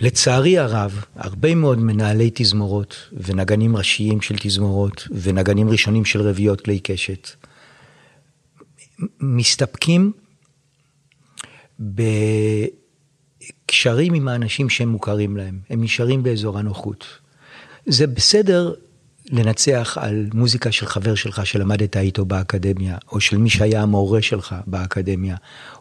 [0.00, 6.80] לצערי הרב, הרבה מאוד מנהלי תזמורות ונגנים ראשיים של תזמורות ונגנים ראשונים של רביעיות כלי
[6.80, 7.28] קשת
[9.20, 10.12] מסתפקים
[13.66, 17.04] קשרים עם האנשים שהם מוכרים להם, הם נשארים באזור הנוחות.
[17.86, 18.74] זה בסדר
[19.30, 24.54] לנצח על מוזיקה של חבר שלך שלמדת איתו באקדמיה, או של מי שהיה המורה שלך
[24.66, 25.36] באקדמיה,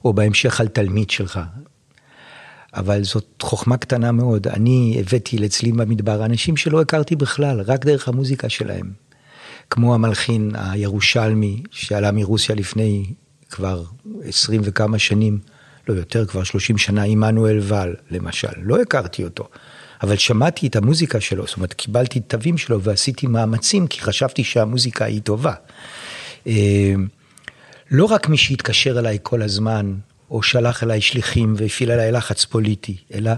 [0.05, 1.39] או בהמשך על תלמיד שלך.
[2.73, 4.47] אבל זאת חוכמה קטנה מאוד.
[4.47, 8.91] אני הבאתי לצלילים במדבר אנשים שלא הכרתי בכלל, רק דרך המוזיקה שלהם.
[9.69, 13.05] כמו המלחין הירושלמי שעלה מרוסיה לפני
[13.49, 13.83] כבר
[14.23, 15.39] עשרים וכמה שנים.
[15.87, 18.47] לא יותר, כבר 30 שנה, עמנואל ואל, למשל.
[18.57, 19.47] לא הכרתי אותו,
[20.03, 25.05] אבל שמעתי את המוזיקה שלו, זאת אומרת, קיבלתי תווים שלו ועשיתי מאמצים, כי חשבתי שהמוזיקה
[25.05, 25.53] היא טובה.
[26.47, 26.93] אה,
[27.91, 29.95] לא רק מי שהתקשר אליי כל הזמן,
[30.31, 33.31] או שלח אליי שליחים והפעיל עליי לחץ פוליטי, אלא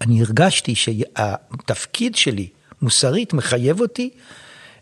[0.00, 2.48] אני הרגשתי שהתפקיד שלי,
[2.82, 4.10] מוסרית, מחייב אותי,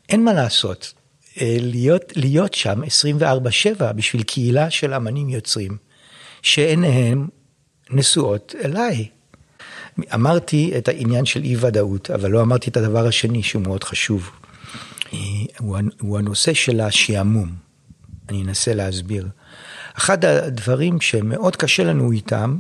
[0.08, 0.92] אין מה לעשות.
[1.40, 2.82] אה, להיות, להיות שם
[3.80, 5.76] 24-7 בשביל קהילה של אמנים יוצרים.
[6.44, 7.28] שעיניהם
[7.90, 9.08] נשואות אליי.
[10.14, 14.30] אמרתי את העניין של אי ודאות, אבל לא אמרתי את הדבר השני שהוא מאוד חשוב.
[16.00, 17.54] הוא הנושא של השעמום.
[18.28, 19.28] אני אנסה להסביר.
[19.96, 22.56] אחד הדברים שמאוד קשה לנו איתם,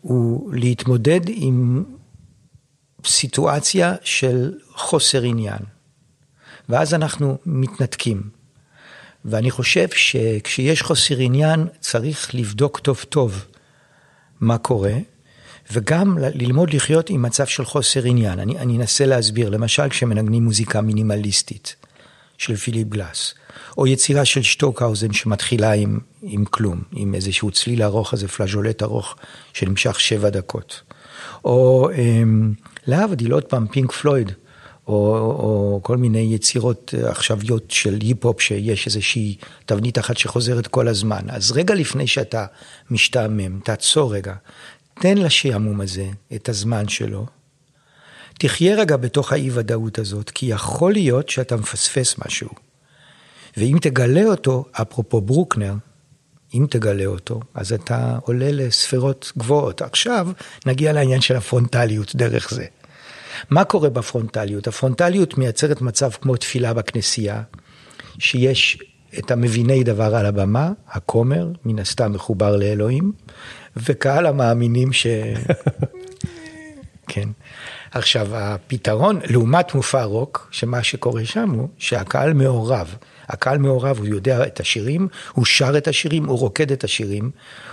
[0.00, 1.84] הוא להתמודד עם
[3.06, 5.58] סיטואציה של חוסר עניין.
[6.68, 8.22] ואז אנחנו מתנתקים.
[9.24, 13.44] ואני חושב שכשיש חוסר עניין, צריך לבדוק טוב טוב
[14.40, 14.94] מה קורה,
[15.72, 18.38] וגם ללמוד לחיות עם מצב של חוסר עניין.
[18.38, 21.76] אני, אני אנסה להסביר, למשל כשמנגנים מוזיקה מינימליסטית
[22.38, 23.34] של פיליפ גלאס,
[23.78, 29.16] או יצירה של שטוקהאוזן שמתחילה עם, עם כלום, עם איזשהו צליל ארוך, איזה פלאז'ולט ארוך
[29.52, 30.82] שנמשך שבע דקות.
[31.44, 32.52] או אמ,
[32.86, 34.32] להבדיל, עוד פעם, פינק פלויד,
[34.88, 41.22] או, או כל מיני יצירות עכשוויות של היפ-הופ שיש איזושהי תבנית אחת שחוזרת כל הזמן.
[41.28, 42.46] אז רגע לפני שאתה
[42.90, 44.34] משתעמם, תעצור רגע,
[44.94, 47.26] תן לשעמום הזה את הזמן שלו.
[48.38, 52.48] תחיה רגע בתוך האי ודאות הזאת, כי יכול להיות שאתה מפספס משהו.
[53.56, 55.74] ואם תגלה אותו, אפרופו ברוקנר,
[56.54, 59.82] אם תגלה אותו, אז אתה עולה לספירות גבוהות.
[59.82, 60.28] עכשיו
[60.66, 62.66] נגיע לעניין של הפרונטליות דרך זה.
[63.50, 64.66] מה קורה בפרונטליות?
[64.66, 67.42] הפרונטליות מייצרת מצב כמו תפילה בכנסייה,
[68.18, 68.78] שיש
[69.18, 73.12] את המביני דבר על הבמה, הכומר, מן הסתם מחובר לאלוהים,
[73.76, 75.06] וקהל המאמינים ש...
[77.08, 77.28] כן.
[77.96, 82.94] עכשיו, הפתרון, לעומת מופע רוק, שמה שקורה שם הוא שהקהל מעורב.
[83.28, 87.30] הקהל מעורב, הוא יודע את השירים, הוא שר את השירים, הוא רוקד את השירים,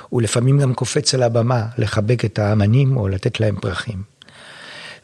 [0.10, 4.04] הוא לפעמים גם קופץ על הבמה לחבק את האמנים או לתת להם פרחים.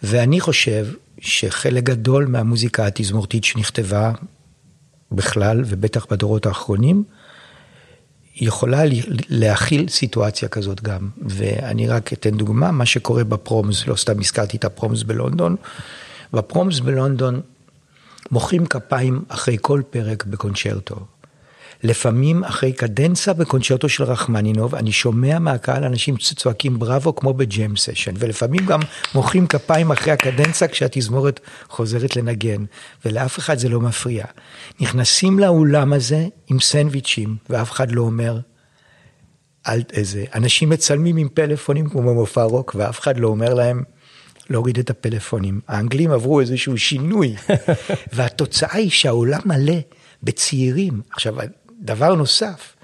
[0.04, 0.88] ואני חושב
[1.20, 4.12] שחלק גדול מהמוזיקה התזמורתית שנכתבה
[5.12, 7.04] בכלל, ובטח בדורות האחרונים,
[8.42, 8.82] יכולה
[9.30, 11.10] להכיל סיטואציה כזאת גם.
[11.28, 15.56] ואני רק אתן דוגמה, מה שקורה בפרומס, לא סתם הזכרתי את הפרומס בלונדון.
[16.34, 17.42] בפרומס בלונדון
[18.32, 20.96] מוחאים כפיים אחרי כל פרק בקונצ'רטו.
[21.84, 27.78] לפעמים אחרי קדנצה בקונצ'רטו של רחמנינוב, אני שומע מהקהל אנשים צועקים בראבו כמו ב jam
[27.78, 28.80] session, ולפעמים גם
[29.16, 32.66] מוחאים כפיים אחרי הקדנצה כשהתזמורת חוזרת לנגן,
[33.06, 34.26] ולאף אחד זה לא מפריע.
[34.80, 38.40] נכנסים לאולם הזה עם סנדוויצ'ים, ואף אחד לא אומר,
[39.68, 43.84] אל איזה, אנשים מצלמים עם פלאפונים כמו במופע רוק, ואף אחד לא אומר להם,
[44.50, 45.62] להוריד את הפלאפונים.
[45.68, 47.36] האנגלים עברו איזשהו שינוי,
[48.14, 49.76] והתוצאה היא שהעולם מלא
[50.24, 51.02] בצעירים.
[51.12, 51.36] עכשיו,
[51.82, 52.76] דבר נוסף,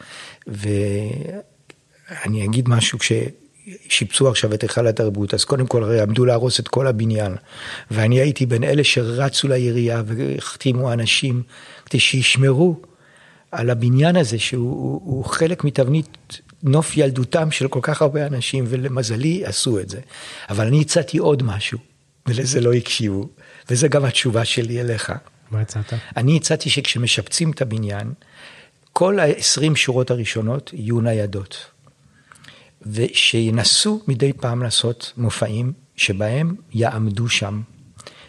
[0.48, 6.68] ואני אגיד משהו כששיפצו עכשיו את היכל התרבות, אז קודם כל הרי עמדו להרוס את
[6.68, 7.36] כל הבניין,
[7.92, 11.44] ואני הייתי בין אלה שרצו לעירייה והחתימו אנשים
[11.86, 12.82] כדי שישמרו
[13.52, 19.80] על הבניין הזה, שהוא חלק מתבנית נוף ילדותם של כל כך הרבה אנשים, ולמזלי עשו
[19.80, 20.00] את זה.
[20.50, 21.80] אבל אני הצעתי עוד משהו,
[22.28, 23.30] ולזה לא הקשיבו,
[23.70, 25.14] וזה גם התשובה שלי אליך.
[25.52, 25.94] מה הצעת?
[26.18, 28.14] אני הצעתי שכשמשפצים את הבניין,
[28.98, 31.58] כל ה-20 שורות הראשונות יהיו ניידות.
[32.82, 37.62] ושינסו מדי פעם לעשות מופעים שבהם יעמדו שם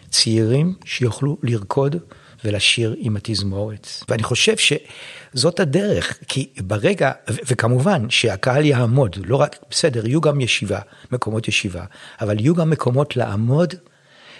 [0.09, 1.95] צעירים שיוכלו לרקוד
[2.43, 3.87] ולשיר עם התזמורת.
[4.09, 10.79] ואני חושב שזאת הדרך, כי ברגע, וכמובן שהקהל יעמוד, לא רק, בסדר, יהיו גם ישיבה,
[11.11, 11.85] מקומות ישיבה,
[12.21, 13.73] אבל יהיו גם מקומות לעמוד,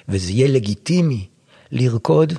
[0.10, 1.28] וזה יהיה לגיטימי
[1.72, 2.34] לרקוד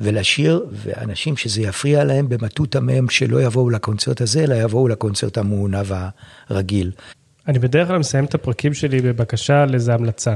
[0.00, 5.92] ולשיר, ואנשים שזה יפריע להם במטותא מהם שלא יבואו לקונצרט הזה, אלא יבואו לקונצרט המעונב
[6.48, 6.92] הרגיל.
[7.48, 10.34] אני בדרך כלל מסיים את הפרקים שלי בבקשה לאיזה המלצה.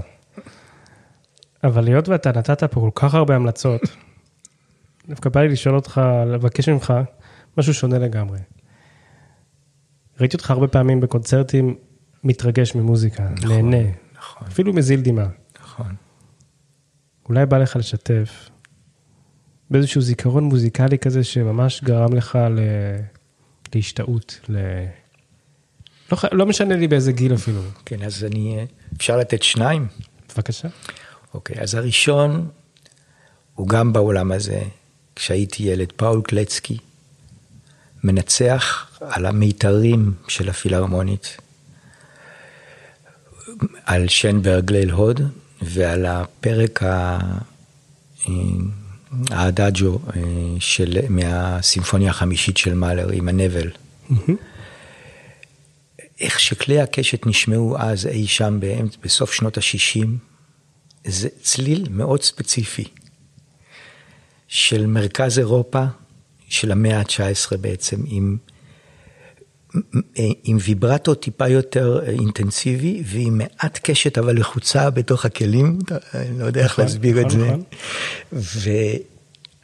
[1.65, 3.81] אבל היות ואתה נתת פה כל כך הרבה המלצות,
[5.09, 6.95] דווקא בא לי לשאול אותך, לבקש ממך
[7.59, 8.39] משהו שונה לגמרי.
[10.21, 11.77] ראיתי אותך הרבה פעמים בקונצרטים
[12.25, 14.49] מתרגש ממוזיקה, נכון, נהנה, נכון.
[14.49, 15.29] אפילו מזיל דמעה.
[15.63, 15.95] נכון.
[17.29, 18.51] אולי בא לך לשתף
[19.71, 22.61] באיזשהו זיכרון מוזיקלי כזה שממש גרם לך ל...
[23.75, 24.57] להשתאות, ל...
[26.13, 27.61] לא, לא משנה לי באיזה גיל אפילו.
[27.85, 28.67] כן, אז אני,
[28.97, 29.87] אפשר לתת שניים?
[30.35, 30.69] בבקשה.
[31.35, 32.49] אוקיי, אז הראשון
[33.55, 34.63] הוא גם בעולם הזה,
[35.17, 36.79] כשהייתי ילד, פאול קלצקי,
[38.05, 41.37] מנצח על המיתרים של הפילהרמונית,
[43.85, 45.21] על שנברג ליל הוד
[45.63, 47.19] ועל הפרק ה...
[49.31, 50.21] האדאג'ו אה,
[50.61, 53.71] של, מהסימפוניה החמישית של מאלר עם הנבל.
[56.21, 60.07] איך שכלי הקשת נשמעו אז אי שם באמצע, בסוף שנות ה-60,
[61.05, 62.85] זה צליל מאוד ספציפי
[64.49, 65.85] של מרכז אירופה
[66.49, 68.37] של המאה ה-19 בעצם, עם,
[70.45, 75.79] עם ויברטו טיפה יותר אינטנסיבי ועם מעט קשת אבל לחוצה בתוך הכלים,
[76.15, 77.47] אני לא יודע איך נכון, להסביר את נכון, זה.
[77.47, 77.63] נכון.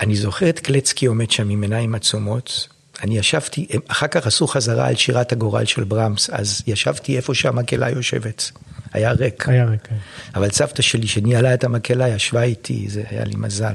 [0.00, 2.68] ואני זוכר את קלצקי עומד שם עם עיניים עצומות,
[3.02, 7.90] אני ישבתי, אחר כך עשו חזרה על שירת הגורל של ברמס, אז ישבתי איפה שהמקהלה
[7.90, 8.50] יושבת.
[8.92, 9.48] היה ריק.
[9.48, 9.96] היה ריק, כן.
[10.34, 13.74] אבל סבתא שלי, שניהלה את המקהלה, ישבה איתי, זה היה לי מזל.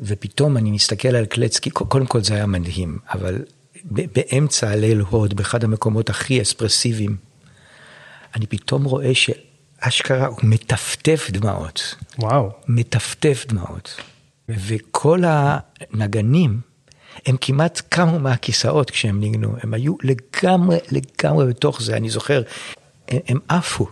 [0.00, 3.38] ופתאום אני מסתכל על קלצקי, קודם כל זה היה מדהים, אבל
[3.84, 7.16] באמצע הליל הוד, באחד המקומות הכי אספרסיביים,
[8.36, 11.94] אני פתאום רואה שאשכרה הוא מטפטף דמעות.
[12.18, 12.50] וואו.
[12.68, 13.96] מטפטף דמעות.
[14.48, 16.60] וכל הנגנים,
[17.26, 22.42] הם כמעט קמו מהכיסאות כשהם ניגנו, הם היו לגמרי, לגמרי בתוך זה, אני זוכר,
[23.08, 23.86] הם, הם עפו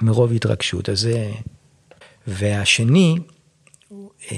[0.00, 0.88] מרוב התרגשות.
[0.88, 1.30] אז זה...
[2.26, 3.16] והשני,
[4.32, 4.36] אה,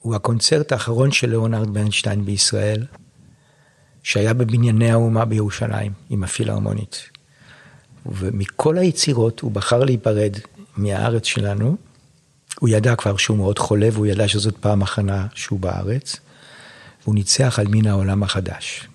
[0.00, 2.84] הוא הקונצרט האחרון של ליאונרד ברנשטיין בישראל,
[4.06, 7.08] שהיה בבנייני האומה בירושלים עם הפילהרמונית.
[8.06, 10.36] ומכל היצירות הוא בחר להיפרד
[10.76, 11.76] מהארץ שלנו.
[12.60, 16.16] הוא ידע כבר שהוא מאוד חולה והוא ידע שזאת פעם אחרונה שהוא בארץ.
[17.02, 18.88] והוא ניצח על מן העולם החדש.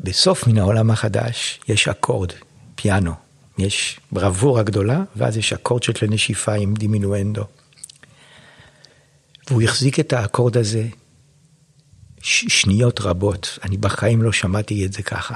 [0.00, 2.32] בסוף מן העולם החדש יש אקורד,
[2.74, 3.12] פיאנו.
[3.58, 7.44] יש ברבורה גדולה, ואז יש אקורד של כלי נשיפה עם דימינואנדו.
[9.50, 10.86] והוא החזיק את האקורד הזה
[12.22, 15.34] שניות רבות, אני בחיים לא שמעתי את זה ככה.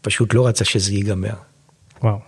[0.00, 1.34] פשוט לא רצה שזה ייגמר.
[2.02, 2.18] וואו.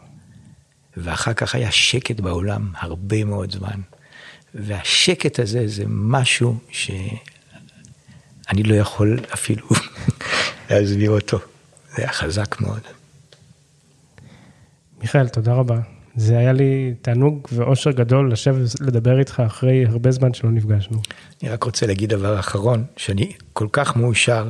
[0.97, 3.80] ואחר כך היה שקט בעולם הרבה מאוד זמן.
[4.55, 9.68] והשקט הזה זה משהו שאני לא יכול אפילו
[10.70, 11.38] להסביר אותו.
[11.91, 12.80] זה היה חזק מאוד.
[15.01, 15.80] מיכאל, תודה רבה.
[16.16, 20.98] זה היה לי תענוג ואושר גדול לשבת לדבר איתך אחרי הרבה זמן שלא נפגשנו.
[21.42, 24.48] אני רק רוצה להגיד דבר אחרון, שאני כל כך מאושר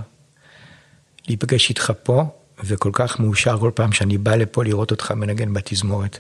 [1.29, 2.25] להיפגש איתך פה,
[2.65, 6.19] וכל כך מאושר כל פעם שאני בא לפה לראות אותך מנגן בתזמורת.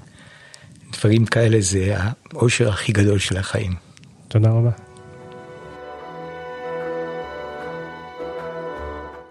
[0.92, 3.72] דברים כאלה זה האושר הכי גדול של החיים.
[4.28, 4.89] תודה רבה.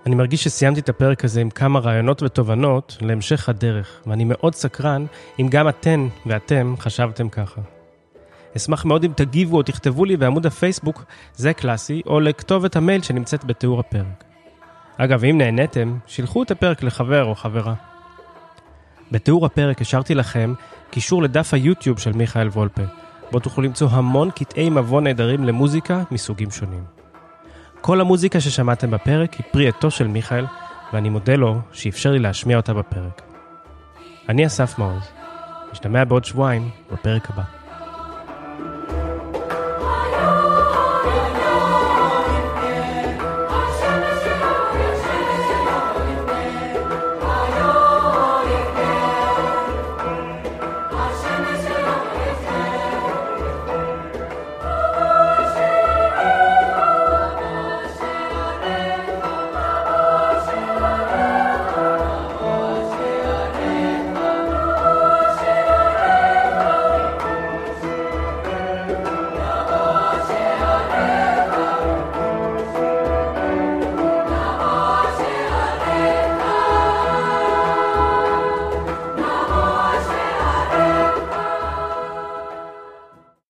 [0.05, 5.05] אני מרגיש שסיימתי את הפרק הזה עם כמה רעיונות ותובנות להמשך הדרך, ואני מאוד סקרן
[5.39, 7.61] אם גם אתן ואתם חשבתם ככה.
[8.57, 11.03] אשמח מאוד אם תגיבו או תכתבו לי בעמוד הפייסבוק,
[11.35, 14.23] זה קלאסי, או לכתובת המייל שנמצאת בתיאור הפרק.
[14.97, 17.73] אגב, אם נהניתם, שילחו את הפרק לחבר או חברה.
[19.11, 20.53] בתיאור הפרק השארתי לכם
[20.89, 22.83] קישור לדף היוטיוב של מיכאל וולפה,
[23.31, 26.98] בו תוכלו למצוא המון קטעי מבוא נהדרים למוזיקה מסוגים שונים.
[27.81, 30.45] כל המוזיקה ששמעתם בפרק היא פרי עטו של מיכאל,
[30.93, 33.21] ואני מודה לו שאפשר לי להשמיע אותה בפרק.
[34.29, 35.03] אני אסף מעוז,
[35.71, 37.58] נשתמע בעוד שבועיים בפרק הבא.